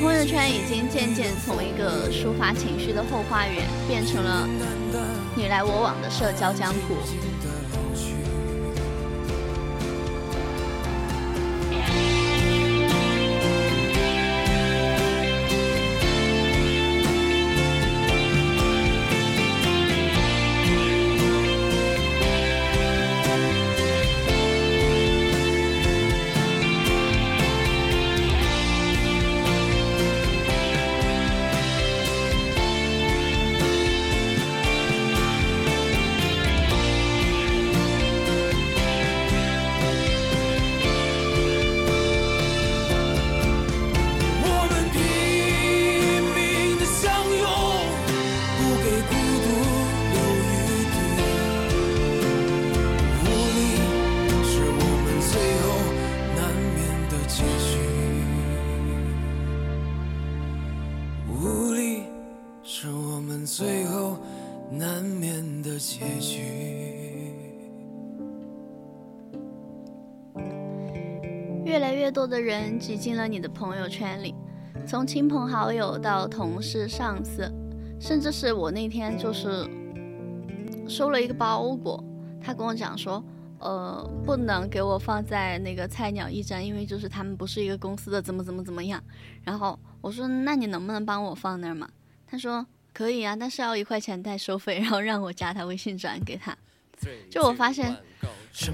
[0.00, 4.48] 朋友圈已经渐渐从一个抒发情绪的后花园，变成了
[5.34, 6.94] 你来我往的社交江湖。
[72.28, 74.34] 的人挤进了你的朋友圈里，
[74.86, 77.50] 从亲朋好友到同事、上司，
[77.98, 79.66] 甚至是我那天就是
[80.86, 82.04] 收了一个包裹，
[82.40, 83.24] 他跟我讲说，
[83.60, 89.02] 呃，不能给我放在那个菜鸟驿站，因为就是他们不是一个公司的，怎么怎么怎么样。
[89.42, 91.88] 然后我说，那你能不能帮我放那儿嘛？
[92.26, 96.56] 他说可以啊，但是要一块钱代收费，然后让我加他微信转给他。
[97.30, 97.96] 就我发现。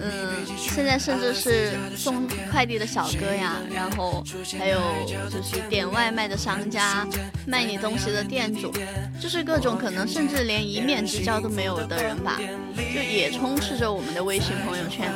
[0.00, 4.24] 嗯，现在甚至是送快递的小哥呀，然后
[4.58, 7.06] 还有就是点外卖的商家，
[7.46, 8.72] 卖你东西的店主，
[9.20, 12.40] 就是各种可能甚至连一面之交都没有的人吧，
[12.74, 15.12] 就也充斥着我们的微信朋友圈。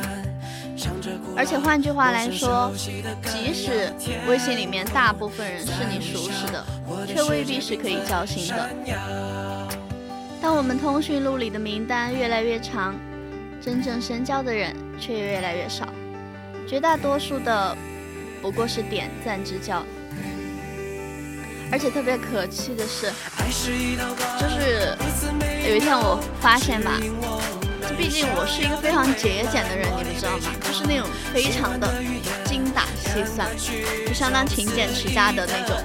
[1.34, 3.90] 而且换句话来说，即使
[4.28, 6.62] 微信里面大部分人是你熟识的，
[7.06, 9.47] 却未必是可以交心的。
[10.48, 12.94] 当我们通讯录里的名单越来越长。
[13.60, 15.86] 真正深交的人却越来越少，
[16.66, 17.76] 绝大多数的
[18.40, 19.84] 不过是点赞之交。
[21.70, 23.12] 而且特别可气的是，
[24.40, 24.96] 就是
[25.68, 26.92] 有一天我发现吧，
[27.86, 30.44] 就毕竟我是一个非常节俭的人，你们知道吗？
[30.62, 32.02] 就是那种非常的
[32.46, 33.46] 精打细算，
[34.06, 35.76] 就相当勤俭持家的那种。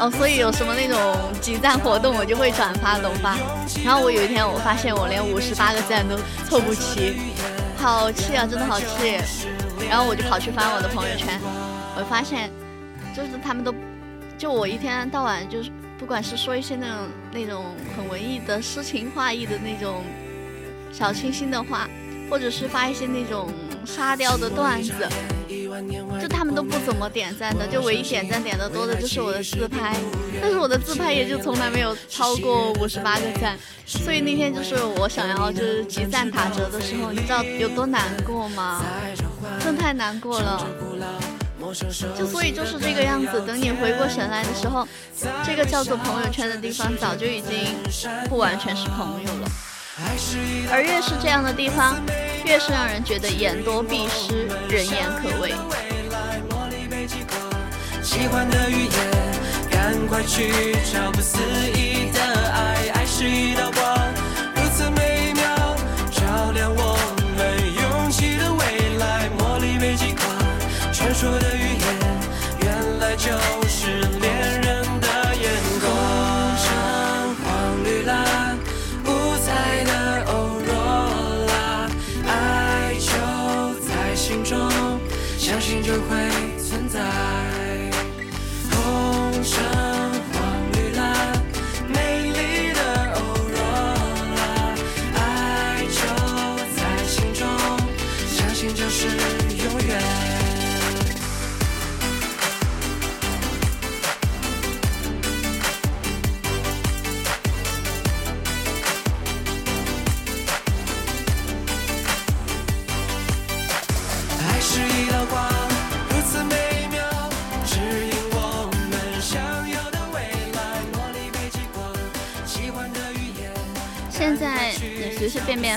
[0.00, 0.98] 哦，所以有什么那种
[1.40, 3.36] 集赞活动，我就会转发龙发。
[3.84, 6.16] 然后我有一天，我发现我连五十八个赞都
[6.48, 7.14] 凑不齐，
[7.76, 9.18] 好气啊，真的好气。
[9.88, 11.38] 然后我就跑去翻我的朋友圈，
[11.96, 12.50] 我发现，
[13.14, 13.74] 就是他们都，
[14.38, 16.96] 就我一天到晚就是，不管是说一些那种
[17.32, 17.64] 那种
[17.96, 20.02] 很文艺的诗情画意的那种
[20.92, 21.88] 小清新的话，
[22.30, 23.52] 或者是发一些那种
[23.84, 24.92] 沙雕的段子，
[26.20, 29.96] 就他们都不怎么点赞的，就唯一点赞点的多的就是我的自拍，
[30.40, 38.82] 但是我的自拍也就从来没有超过五十八个赞，所以那天就是我想要就是集赞打折的时候，你知道有多难过吗？
[39.60, 40.66] 真太难过了。
[42.18, 44.86] 就所以就是这个样子，等你回过神来的时候，
[45.46, 47.76] 这个叫做朋友圈的地方早就已经
[48.28, 49.48] 不完全是朋友了。
[50.70, 52.00] 而越是这样的地方，
[52.46, 55.52] 越是让人觉得言多必失，人言可畏。
[58.02, 58.90] 喜欢的语言，
[59.70, 61.38] 赶快去找不思
[61.74, 62.20] 议的
[62.50, 62.90] 爱。
[62.94, 64.01] 爱是一道光，
[98.74, 100.31] 就是永远。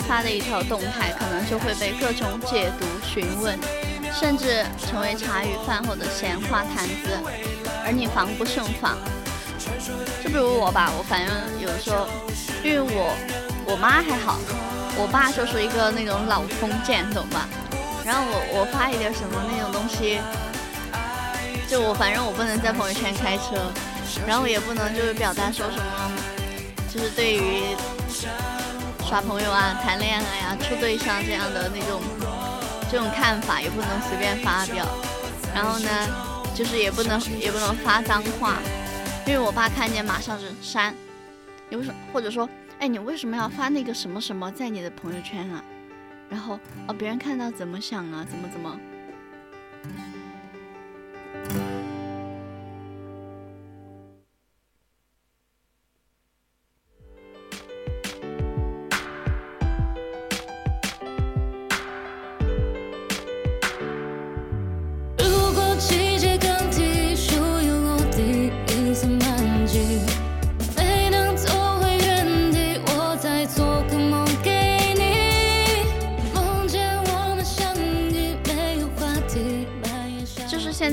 [0.01, 3.57] 发的一条动态，可能就会被各种解读、询问，
[4.13, 7.19] 甚至成为茶余饭后的闲话谈资，
[7.85, 8.97] 而你防不胜防。
[10.23, 12.07] 就比如我吧，我反正有时候，
[12.63, 13.15] 因为我
[13.65, 14.39] 我妈还好，
[14.97, 17.47] 我爸就是一个那种老封建，懂吧？
[18.05, 20.19] 然后我我发一点什么那种东西，
[21.67, 23.71] 就我反正我不能在朋友圈开车，
[24.27, 26.11] 然后也不能就是表达说什么，
[26.93, 27.75] 就是对于
[29.07, 32.01] 耍朋友啊、谈恋爱呀、处对象这样的那种
[32.89, 34.83] 这种看法，也不能随便发表。
[35.53, 35.89] 然后呢，
[36.55, 38.57] 就是也不能也不能发脏话，
[39.27, 40.93] 因为我爸看见马上就删。
[41.69, 42.49] 你为什么或者说，
[42.79, 45.63] 哎，你为什么要发那个什么什么在你的朋友圈啊？
[46.27, 48.25] 然后哦，别人看到怎么想啊？
[48.27, 48.75] 怎么怎么？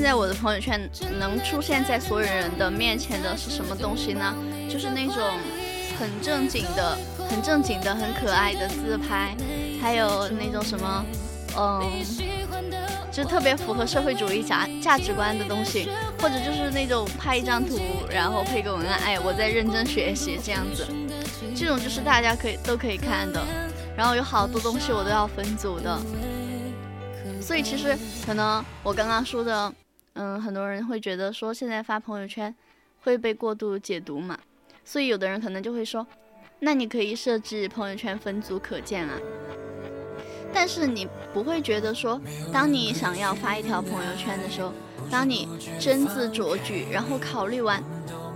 [0.03, 0.77] 在我的朋友圈
[1.17, 4.35] 能出现在所有人的面前的是什么东西呢？
[4.69, 5.15] 就是那种
[5.97, 6.97] 很正经的、
[7.29, 9.33] 很正经的、很可爱的自拍，
[9.81, 11.05] 还有那种什么，
[11.57, 11.89] 嗯，
[13.13, 15.87] 就特别符合社会主义价价值观的东西，
[16.19, 17.79] 或者就是那种拍一张图，
[18.09, 20.85] 然后配个文案，哎，我在认真学习这样子，
[21.55, 23.41] 这种就是大家可以都可以看的。
[23.95, 25.97] 然后有好多东西我都要分组的，
[27.39, 29.73] 所以其实可能我刚刚说的，
[30.13, 32.53] 嗯，很多人会觉得说现在发朋友圈
[33.01, 34.37] 会被过度解读嘛，
[34.85, 36.05] 所以有的人可能就会说，
[36.59, 39.17] 那你可以设置朋友圈分组可见啊。
[40.53, 44.71] 但是你不会觉得说，当你想要发一条朋友圈的时候，
[45.09, 45.47] 当你
[45.79, 47.83] 斟字酌句，然后考虑完，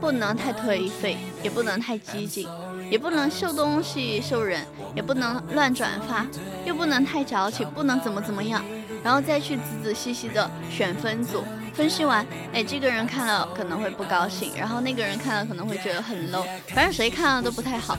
[0.01, 2.47] 不能太颓废，也不能太激进，
[2.89, 4.65] 也不能秀东西秀人，
[4.95, 6.25] 也不能乱转发，
[6.65, 8.65] 又不能太矫情，不能怎么怎么样，
[9.03, 11.43] 然后再去仔仔细细的选分组，
[11.78, 17.95] 分析完，哎，这个人看了可能会不高兴，然后那个人看了可能会觉得很 low，反正谁看了都不太好。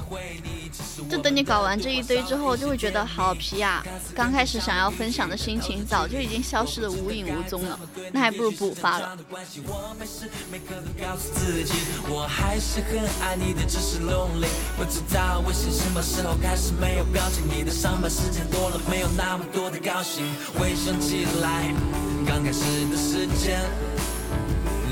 [1.11, 3.83] 就等你搞完这一堆之后，就会觉得好皮呀、
[4.15, 7.79] 刚开始想要分享的心情早就已经消失的无影无踪了，
[8.13, 9.17] 那还不如不发了。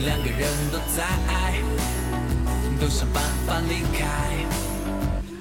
[0.04, 1.58] 两个人都在爱，
[2.78, 4.65] 都想办法离开。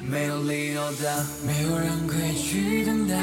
[0.08, 3.16] 没有理由的，没有人可以去等待，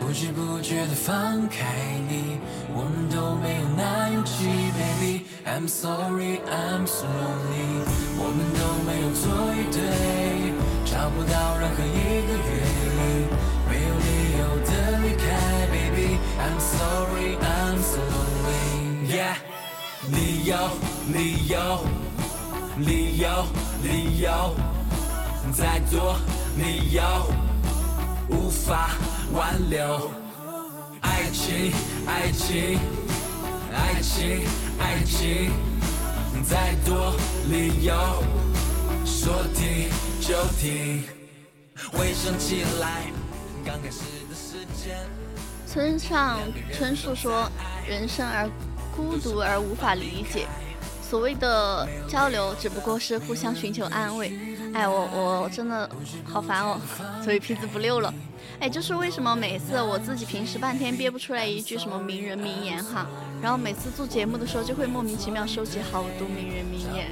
[0.00, 1.64] 不知不觉的放开
[2.08, 2.38] 你，
[2.74, 4.44] 我们都没有那勇气
[4.76, 5.24] ，Baby。
[5.46, 7.86] I'm sorry, I'm so lonely。
[8.18, 10.52] 我们都没有做一对，
[10.84, 12.50] 找不到任何一个原
[12.90, 13.30] 因，
[13.68, 14.08] 没有理
[14.38, 14.70] 由的
[15.00, 15.24] 离开
[15.70, 16.18] ，Baby。
[16.42, 19.06] I'm sorry, I'm so lonely。
[19.06, 19.38] Yeah，
[20.10, 20.56] 理由，
[21.14, 21.86] 理由，
[22.76, 23.46] 理由，
[23.84, 24.75] 理由。
[25.56, 26.18] 再多
[26.58, 27.02] 理由
[28.28, 28.90] 无法
[29.32, 30.10] 挽留。
[31.00, 31.72] 爱情，
[32.06, 32.78] 爱情，
[33.72, 34.42] 爱情，
[34.78, 35.50] 爱情，
[36.44, 37.16] 再多
[37.50, 37.94] 理由
[39.06, 39.88] 说停
[40.20, 41.04] 就停。
[41.90, 43.04] 回想起来，
[43.64, 44.98] 刚开始的时间。
[45.66, 46.38] 村上
[46.70, 47.50] 春树说
[47.88, 48.46] ：“人生而
[48.94, 50.46] 孤独而无法理解，
[51.02, 54.38] 所谓的交流只不过是互相寻求安慰。”
[54.76, 55.08] 哎，我
[55.42, 55.88] 我真的
[56.22, 56.78] 好烦哦，
[57.24, 58.12] 所以皮子不溜了。
[58.60, 63.06] 哎，就是为什么每次我自己平时半天憋不出来一句什么名人名言哈，
[63.40, 67.10] 然后每次做节目的时候就会莫名其妙收集好多名人名言。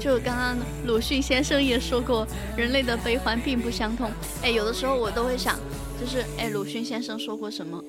[0.00, 2.26] 就刚刚鲁迅先生也说过，
[2.56, 4.10] 人类的悲欢并不相通。
[4.42, 5.58] 哎，有的时候我都会想。
[6.00, 7.82] 就是哎，鲁迅先生说过什么？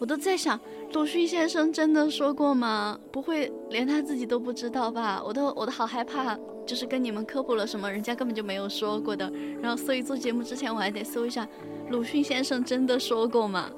[0.00, 0.58] 我都在想，
[0.94, 2.98] 鲁迅先生真的说过吗？
[3.12, 5.22] 不会连他自己都不知道吧？
[5.24, 6.36] 我都我都好害怕，
[6.66, 9.30] 就是跟你们科普了什么，人家根本就没有说过的。
[9.60, 11.46] 然后，所以做节目之前我还得搜一下，
[11.90, 13.70] 鲁迅先生真的说过吗？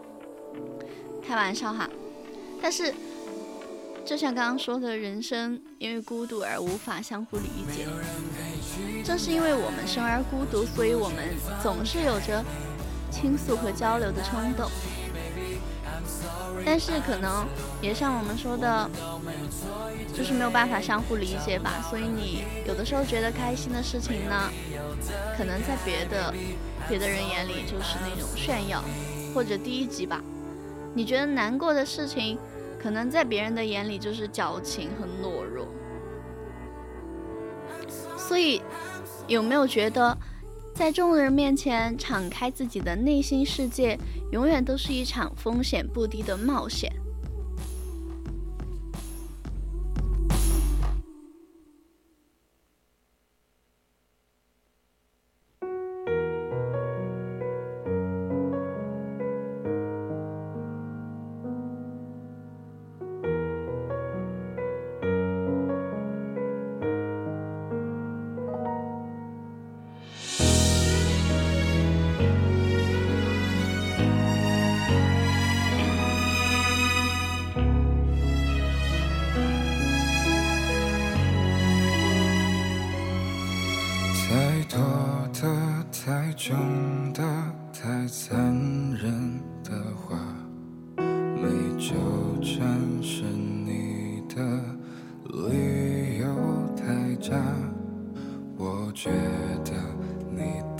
[1.26, 1.88] 开玩笑哈。
[2.60, 2.92] 但是，
[4.04, 7.86] 就像刚刚说的，人生因为孤独而无法相互理解。
[9.04, 11.18] 正是因为我们生而孤独，所以我们
[11.62, 12.44] 总是有着。
[13.10, 14.68] 倾诉和交流的冲动，
[16.64, 17.46] 但是可能
[17.82, 18.90] 也像我们说的，
[20.14, 21.84] 就是没有办法相互理解吧。
[21.90, 24.50] 所以你有的时候觉得开心的事情呢，
[25.36, 26.32] 可能在别的
[26.88, 28.82] 别的人眼里就是那种炫耀
[29.34, 30.22] 或者低级吧。
[30.94, 32.38] 你觉得难过的事情，
[32.82, 35.66] 可能在别人的眼里就是矫情和懦弱。
[38.16, 38.62] 所以
[39.26, 40.16] 有没有觉得？
[40.74, 43.96] 在众人面前敞开自己的内心世界，
[44.32, 46.92] 永远都是一场风险不低的冒险。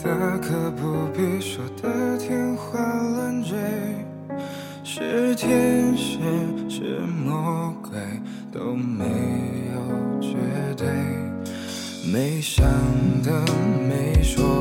[0.05, 3.57] 大可不必说的天花乱坠
[4.85, 6.19] 是天使
[6.69, 7.99] 是魔鬼
[8.53, 9.07] 都没
[9.73, 10.37] 有绝
[10.77, 10.87] 对
[12.13, 12.67] 没想
[13.23, 13.33] 的
[13.89, 14.54] 没说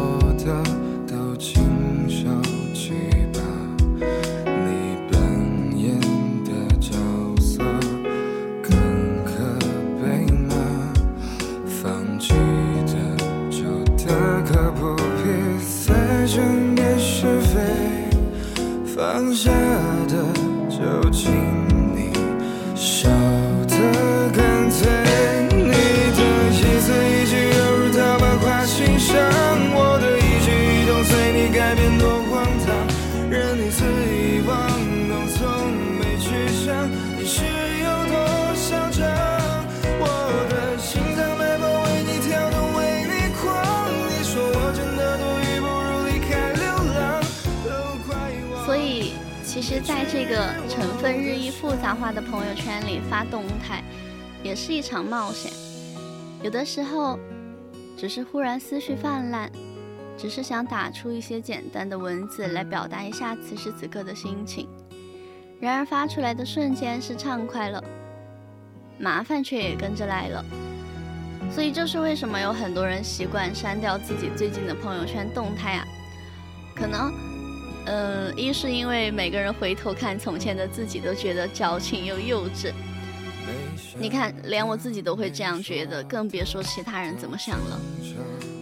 [50.83, 53.81] 成分日益复杂化的朋友圈里发动态，
[54.43, 55.49] 也是一场冒险。
[56.41, 57.17] 有的时候，
[57.97, 59.49] 只是忽然思绪泛滥，
[60.17, 64.67] 只是想打出一些简单的文字来表达一下此时此刻的心情。
[65.61, 67.81] 然而发出来的瞬间是畅快了，
[68.99, 70.43] 麻烦却也跟着来了。
[71.49, 75.87] 所以就是为什么有很多人习惯删掉自己最近的朋友圈动态啊？
[76.75, 77.32] 可能。
[77.85, 82.71] 嗯，一是因为每个人回头看从前的自己都觉得矫情又幼稚，
[83.99, 87.79] 你看连我自己都会这样觉得，更别说其他人怎么想了。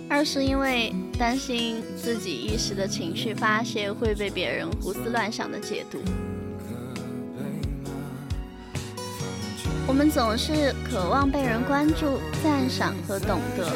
[0.10, 6.00] 二是因为担心自己一时的情绪发泄会被别人胡思乱想的解读。
[9.88, 13.72] 我们总是渴望被人关注、赞赏和懂得，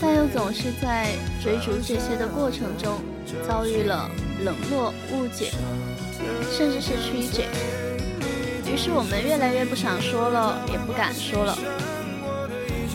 [0.00, 1.12] 但又总是在
[1.42, 3.00] 追逐这些的过程中
[3.46, 4.10] 遭遇了。
[4.44, 5.50] 冷落、误解，
[6.52, 7.48] 甚至是曲解。
[8.70, 11.56] 于是我们越来越不想说了，也不敢说了。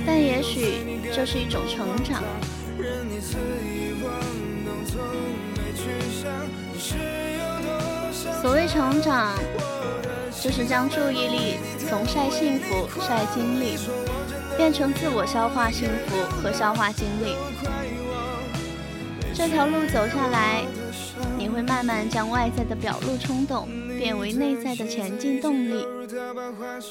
[0.06, 2.24] 但也许这是一种成长。
[8.41, 9.38] 所谓成长，
[10.41, 11.58] 就是将注意力
[11.89, 13.78] 从晒幸福、晒经历，
[14.58, 17.36] 变成自我消化幸福和消化经历。
[19.34, 20.64] 这条路走下来，
[21.60, 25.86] 会慢慢将外在的表露冲动变为内在的前进动力。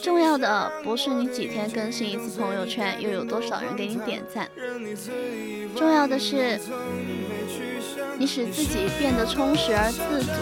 [0.02, 4.46] 重要的不是你几天更新一次朋友圈，又有多少人给你点赞，
[5.74, 6.60] 重要的是
[8.18, 10.32] 你使自己变得充实而自主。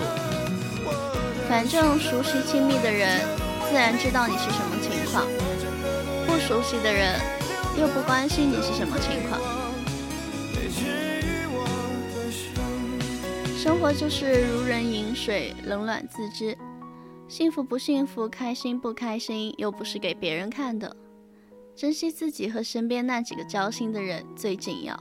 [1.48, 3.20] 反正熟悉亲密的人，
[3.70, 5.24] 自然知道你是什么情况；
[6.26, 7.14] 不熟悉的人，
[7.78, 9.40] 又不关心你是什么情况。
[13.66, 16.56] 生活就是如人饮水，冷暖自知。
[17.26, 20.96] 幸福不幸福，开心不开心，又不是给别人看的。
[21.74, 24.96] 珍惜自己和身边那几个交心的人最紧要。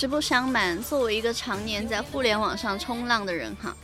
[0.00, 3.74] 实不相瞒，作为一个常年在互联网上冲浪的人哈，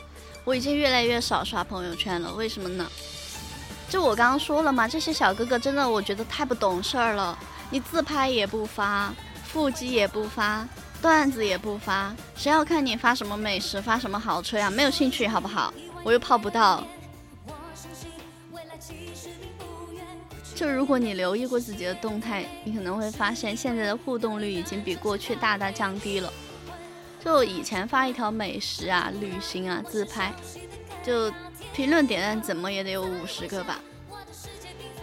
[0.45, 2.33] 我已经越来越少刷朋友圈了。
[2.35, 2.87] 为什么呢？
[3.89, 7.37] 就我刚刚说了嘛，这些小哥哥真的我觉得太不懂事儿了。
[7.69, 9.13] 你自拍也不发，
[9.45, 10.65] 腹肌也不发，
[11.03, 14.71] 段子也不发，谁要看你发什么美食，发什么豪车呀？
[14.71, 15.75] 没有兴趣好不好？
[16.05, 16.87] 我又泡不到。
[20.55, 26.33] 就如果你留意过自己的动态，你可能会发现现在的互动率已经比过去大大降低了。
[27.25, 30.33] 就以前发一条美食啊、旅行啊、自拍，
[31.03, 31.33] 就
[31.75, 33.81] 评论点赞怎么也得有五十个吧。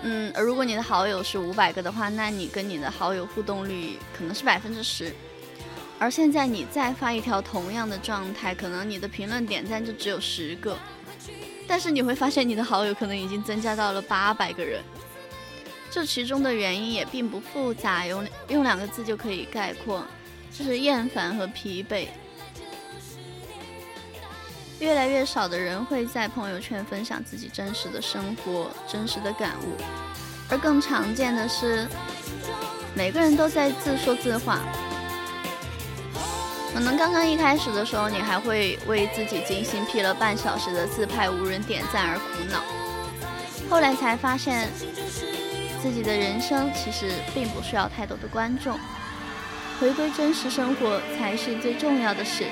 [0.04, 5.14] 嗯，而如果你的好友是五百个的话，那你跟你的好友互动率可能是百分之十。
[6.00, 10.78] 而现在你再发一条同样的状态，可能你的评论点赞就只有十个，
[11.68, 14.82] 但是你会发现你的好友可能已经增加到了八百个人。
[15.94, 20.02] 这其中的原因也并不复杂，用用两个字就可以概括，
[20.50, 22.08] 就是厌烦和疲惫。
[24.80, 29.76] 越来越少的人会在朋友圈分享自己真实的生活、真实的感悟，
[30.50, 31.86] 而更常见的是，
[32.96, 34.62] 每个人都在自说自话。
[36.74, 42.64] 可能刚刚一开始的时候，你还会为自己精心 P 了半小时的自拍无人点赞而苦恼，
[43.70, 44.70] 后来才发现。
[45.82, 48.78] 自己的人生其实并不需要太多的观众，
[49.80, 52.46] 回归真实生活才是最重要的事。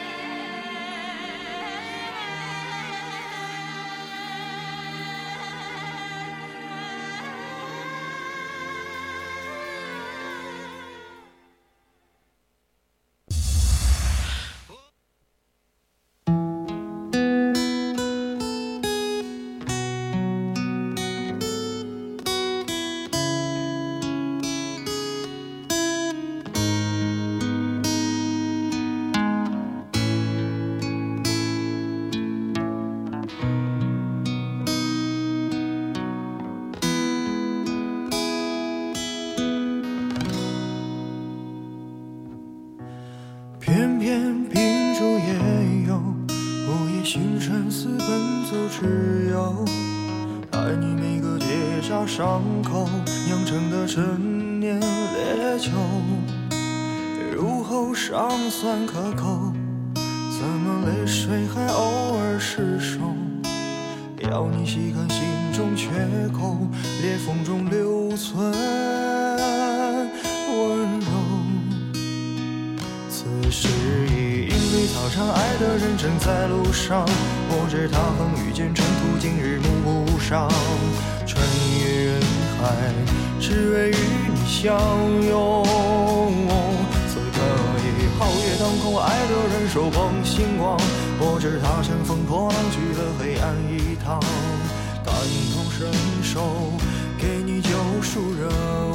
[95.06, 95.14] 感
[95.54, 95.88] 同身
[96.24, 96.72] 受，
[97.18, 97.70] 给你救
[98.02, 98.48] 赎热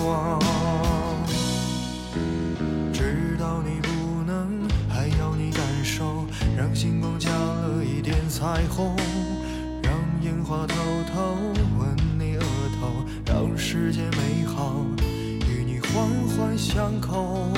[0.07, 0.41] 望。
[2.93, 8.97] 知道你不能，还要你感受，让星光加了一点彩虹，
[9.83, 10.75] 让烟花偷
[11.13, 11.37] 偷
[11.79, 12.43] 吻你额
[12.81, 14.85] 头，让世界美好
[15.49, 17.49] 与你环环相扣。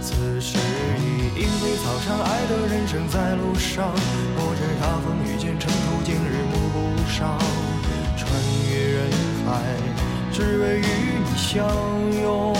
[0.00, 0.58] 此时
[0.98, 3.94] 已莺飞草长，爱的人正在路上。
[11.52, 11.68] 相
[12.22, 12.56] 拥。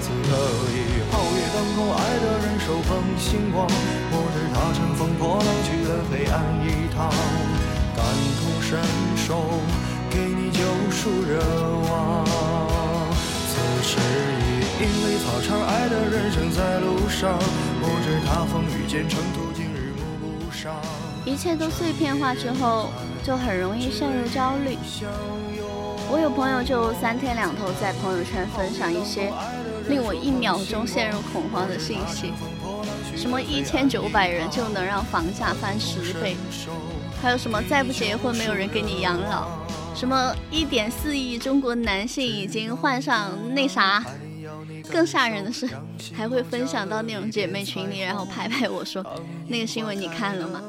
[0.00, 0.32] 此刻
[0.72, 3.68] 已皓月当空，爱的人手捧星光。
[3.68, 7.12] 我知他乘风破浪去了黑暗一趟，
[7.94, 8.00] 感
[8.40, 8.80] 同身
[9.18, 9.60] 受，
[10.08, 11.44] 给你救赎热
[11.90, 12.24] 望。
[13.52, 17.36] 此时已莺飞草长，爱的人正在路上。
[17.82, 20.80] 我知他风雨兼程途，经日暮不赏。
[21.26, 22.88] 一切都碎片化之后，
[23.22, 24.78] 就很容易陷入焦虑。
[26.12, 29.32] 我有朋友就三天两头在朋友圈分享一些
[29.88, 32.34] 令我一秒钟陷入恐慌的信息，
[33.16, 36.36] 什么一千九百人就能让房价翻十倍，
[37.22, 39.48] 还有什么再不结婚没有人给你养老，
[39.94, 44.04] 什么一点四亿中国男性已经患上那啥。
[44.90, 45.66] 更吓人的是，
[46.14, 49.02] 还会分享到那种姐妹群里，然后拍拍我说
[49.48, 50.60] ：“那个新闻你看了吗？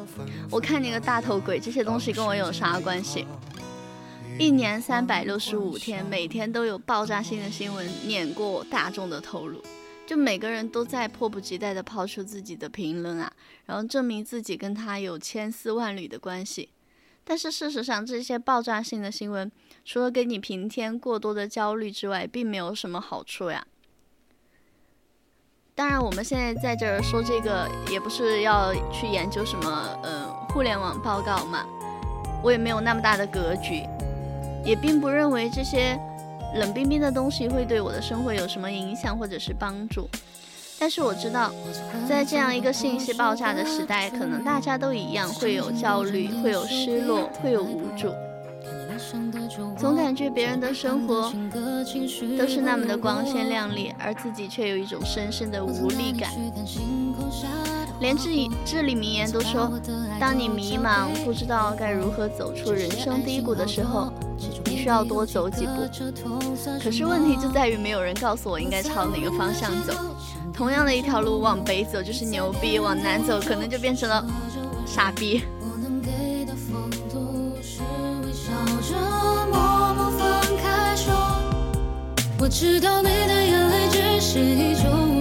[0.49, 3.27] 我看你个大头鬼，这些东西跟我有啥关系？”
[4.39, 9.61] 一年三百六十五天，每天都有爆炸性的新闻碾过大众的头颅，
[10.05, 13.31] 就每个人都在迫不及待地抛出自己的评论啊，
[13.65, 16.69] 然后证明自己跟他有千丝万缕的关系。
[17.23, 19.49] 但是事实上，这些爆炸性的新闻
[19.86, 23.65] 除了给你平添过多的焦虑之外，并没有什么好处呀。
[25.75, 31.65] 当然，我们现在在这儿说这个，也不是要去研究什么，嗯，互联网报告嘛。
[32.43, 33.84] 我也没有那么大的格局，
[34.64, 35.99] 也并不认为这些
[36.55, 40.09] 冷冰冰的东西会对我的生活有什么影响或者是帮助。
[40.80, 41.51] 但是我知道，
[42.09, 48.09] 在这样一个信息爆炸的时代，可能大家都一样会有焦虑，会有失落，会有无助。
[49.78, 51.32] 总感觉别人的生活
[52.38, 56.30] 都是那么的光鲜亮丽，而自己却有一种深深的无力感。
[57.99, 58.30] 连至
[58.66, 59.72] 至理名言都说，
[60.24, 64.09] 当你迷茫，不知道该如何走出人生低谷的时候，
[64.63, 65.71] 你需要多走几步。
[66.82, 69.93] 可是问题就在于，没有人告诉我应该朝哪个方向走。
[70.53, 74.26] 同样的一条路，往北走就是牛逼，往南走可能就变成了
[74.86, 75.43] 傻逼。
[82.39, 85.12] 我知道你的眼泪只是一种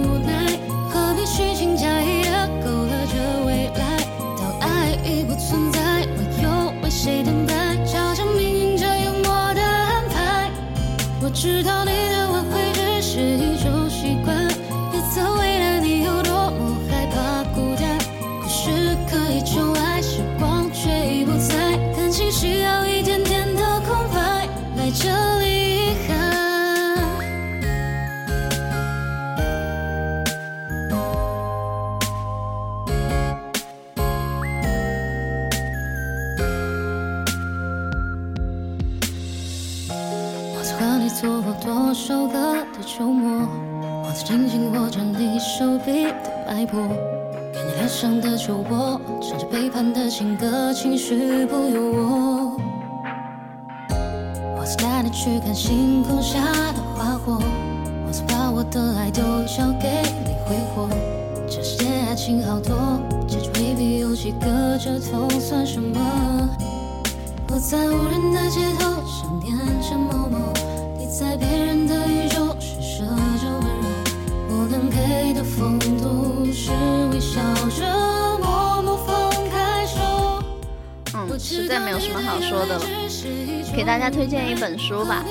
[84.85, 85.23] 书吧，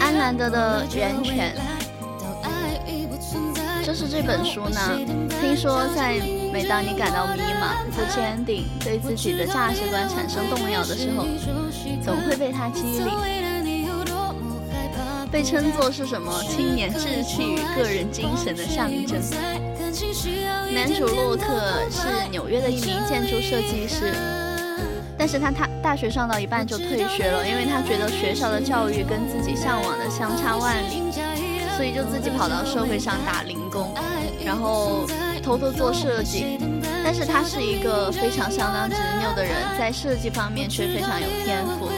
[0.00, 1.54] 安兰德的《源泉》。
[3.84, 4.80] 就是这本书呢，
[5.42, 6.14] 听说在
[6.50, 11.26] 每当你感到迷茫、不坚定、对自己的价值观产生动摇的时候，
[12.02, 13.10] 总会被它激励。
[15.30, 19.20] 被称作是什么青年志气与个人精神的象征。
[20.72, 24.14] 男主洛克是纽约的一名建筑设计师，
[25.26, 31.02] 但是他他大学上到一半就退学了，因为他觉得学校的教育跟自己向往的相差万里，
[31.76, 33.92] 所以就自己跑到社会上打零工，
[34.44, 35.04] 然后
[35.42, 36.60] 偷偷做设计。
[37.02, 41.88] 但是他是一个非常相当执拗的人，在设计方面却非常有天赋。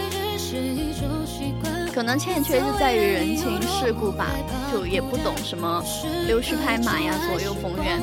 [1.93, 4.31] 可能欠缺就在于人情世故吧，
[4.73, 5.85] 就也不懂什么
[6.27, 8.01] 溜须拍马呀，左右逢源。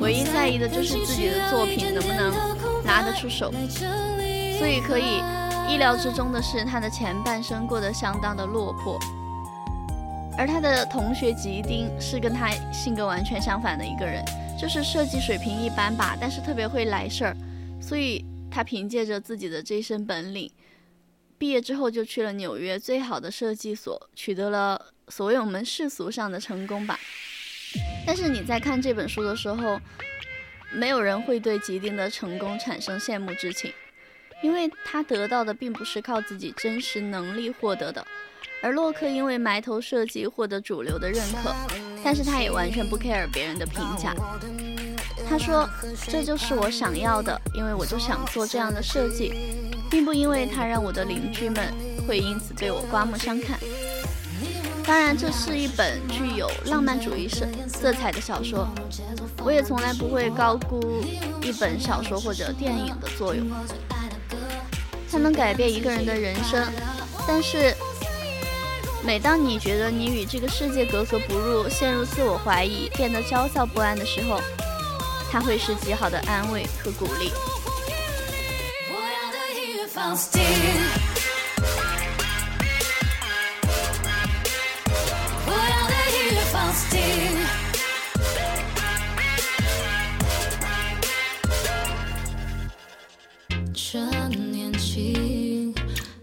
[0.00, 2.34] 唯一在意的就是自己的作品能不能
[2.84, 3.54] 拿得出手。
[4.58, 5.22] 所以可以
[5.68, 8.98] 意料之中的是，他的前半生过得相当的落魄。
[10.38, 14.22] 而他的同学吉丁是跟他性格完全相反的一个人，
[14.60, 17.36] 就是设计水平一般吧，但是特别会来事儿。
[17.80, 20.50] 所以他凭借着自己的这身本领。
[21.38, 26.98] 毕业之后就去了纽约最好的设计所，取得了所谓我们世俗上的成功吧。
[28.06, 29.78] 但是你在看这本书的时候，
[30.72, 33.70] 没有人会对吉丁的成功产生羡慕之情，
[34.42, 38.04] 因为他得到的并不是靠自己真实能力获得的。
[38.62, 41.54] 而洛克因为埋头设计获得主流的认可，
[42.02, 44.14] 但是他也完全不 care 别人的评价。
[45.28, 45.68] 他说
[46.08, 49.32] ：“这就是我想要的，因为我就想做这样的设计，
[49.90, 51.74] 并不因为他让我的邻居们
[52.06, 53.58] 会因此对我刮目相看。
[54.86, 58.68] 当然，这是一本具有浪漫主义色色彩的小说，
[59.44, 61.04] 我也从来不会高估
[61.42, 63.46] 一本小说或者电影的作用。
[65.10, 66.66] 它能改变一个人的人生，
[67.26, 67.74] 但是
[69.04, 74.40] 每当你觉得你与这个世界格格不入，陷入自我怀疑，变得焦躁不安的时候。”
[75.28, 77.32] 它会是极好的安慰和鼓励。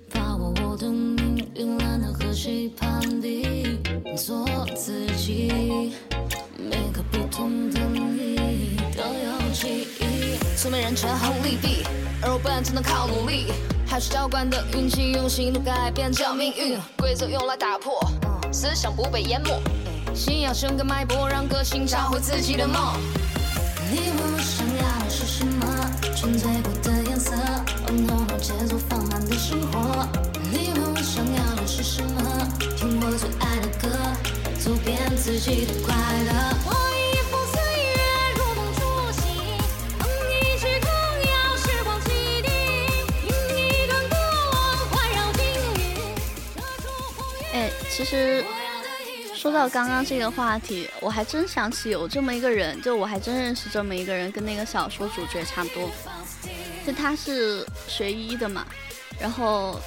[0.10, 3.80] 把握我我的命运懒得和谁攀比，
[4.18, 5.94] 做自己，
[6.58, 10.58] 每个不同的你都有记忆。
[10.58, 11.84] 聪明人权衡利弊，
[12.24, 13.54] 而我笨只能靠努力，
[13.86, 16.80] 还是浇灌的运气，用行动改变这命运。
[16.98, 18.04] 规则用来打破，
[18.52, 19.62] 思想不被淹没。
[20.16, 22.76] 信仰生根脉搏，让个性找回自己的梦。
[23.92, 25.66] 你问我想要的是什么，
[26.16, 26.93] 纯粹不得。
[27.24, 27.36] 的颜色，
[27.88, 30.08] 浓浓节奏放慢的生活。
[30.52, 32.48] 你问我想要的是什么？
[32.76, 33.88] 听我最爱的歌，
[34.60, 36.34] 走遍自己的快乐。
[47.96, 48.44] 其实
[49.36, 55.92] 说到刚刚这个话题，我还真想起有这么一个人，就我还真认识这么一个人，跟那个小说主角差不多。
[56.86, 58.66] 就他是学医的嘛，
[59.20, 59.80] 然后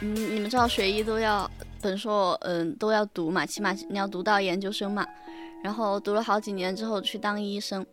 [0.00, 1.50] 嗯，你们知道学医都要
[1.80, 5.06] 本硕嗯都要读嘛，起码你要读到研究生嘛。
[5.62, 7.86] 然后读了好几年之后去当医生，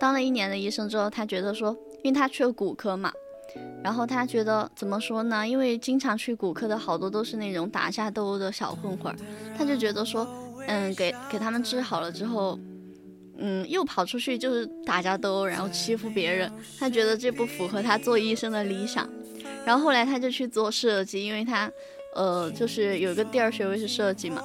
[0.00, 1.70] 当了一年的医生之后，他觉得说，
[2.02, 3.12] 因为他去了骨科嘛。
[3.82, 5.46] 然后他觉得怎么说呢？
[5.46, 9.14] 因为经常去骨科的好多都是那种打架斗殴的小混混，
[9.56, 10.28] 他就觉得说，
[10.66, 12.58] 嗯，给给他们治好了之后，
[13.38, 16.50] 嗯，又跑出去就是打架斗殴，然后欺负别人。
[16.78, 19.08] 他觉得这不符合他做医生的理想。
[19.64, 21.70] 然后后来他就去做设计，因为他，
[22.14, 24.42] 呃，就是有一个第二学位是设计嘛。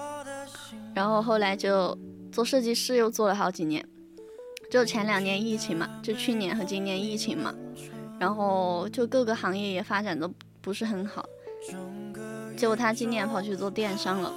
[0.94, 1.98] 然后后来就
[2.32, 3.86] 做设计师，又做了好几年。
[4.70, 7.54] 就前两年疫情嘛，就去年和今年疫情嘛。
[8.20, 10.30] 然后就各个行业也发展的
[10.62, 11.26] 不是很好，
[12.56, 14.34] 结果他今年跑去做电商了。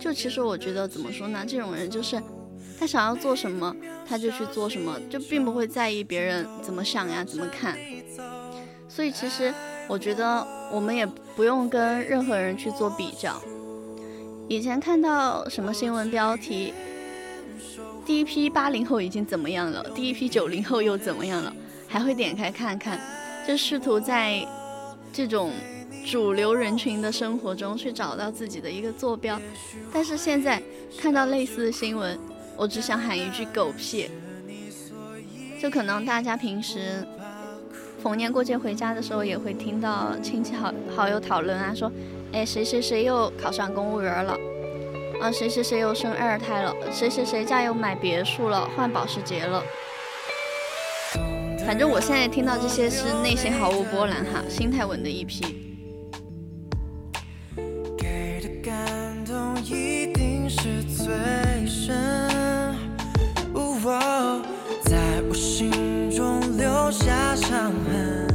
[0.00, 2.20] 就其实我觉得怎么说呢，这种人就是
[2.78, 3.74] 他想要做什么
[4.06, 7.76] 他就去做什么，就并不会在意别人怎么想呀、怎么看。
[8.88, 9.52] 所以其实
[9.88, 13.40] 我觉得我们也不用跟任何人去做比较。
[14.48, 16.74] 以前看到什么新闻标题，
[18.04, 21.54] 第一批八零后已经怎么样了，第一批九零后又怎么样了？
[21.88, 23.00] 还会点开看看，
[23.46, 24.46] 就试图在
[25.12, 25.52] 这种
[26.06, 29.40] 主流人群的生活中去找到自己的一个坐标。
[29.92, 30.60] 但是现在
[30.98, 32.18] 看到类似的新闻，
[32.56, 34.10] 我只想喊一句狗屁！
[35.60, 37.06] 就可能大家平时
[38.02, 41.90] 逢年过节回家的时候，也会听到亲戚好好友讨论啊，说，
[42.32, 44.36] 哎，谁谁谁又考上公务员了，
[45.20, 49.62] 啊，谁谁谁又生二胎了，谁谁谁家又买别墅了，换保时捷了。
[51.64, 55.44] 反正我现在听到这些是内心毫无波澜哈，心态稳的一批。
[57.96, 61.06] 给的感动一定是最
[61.64, 61.94] 深，
[63.84, 64.40] 我
[64.84, 68.31] 在我心中留下伤痕。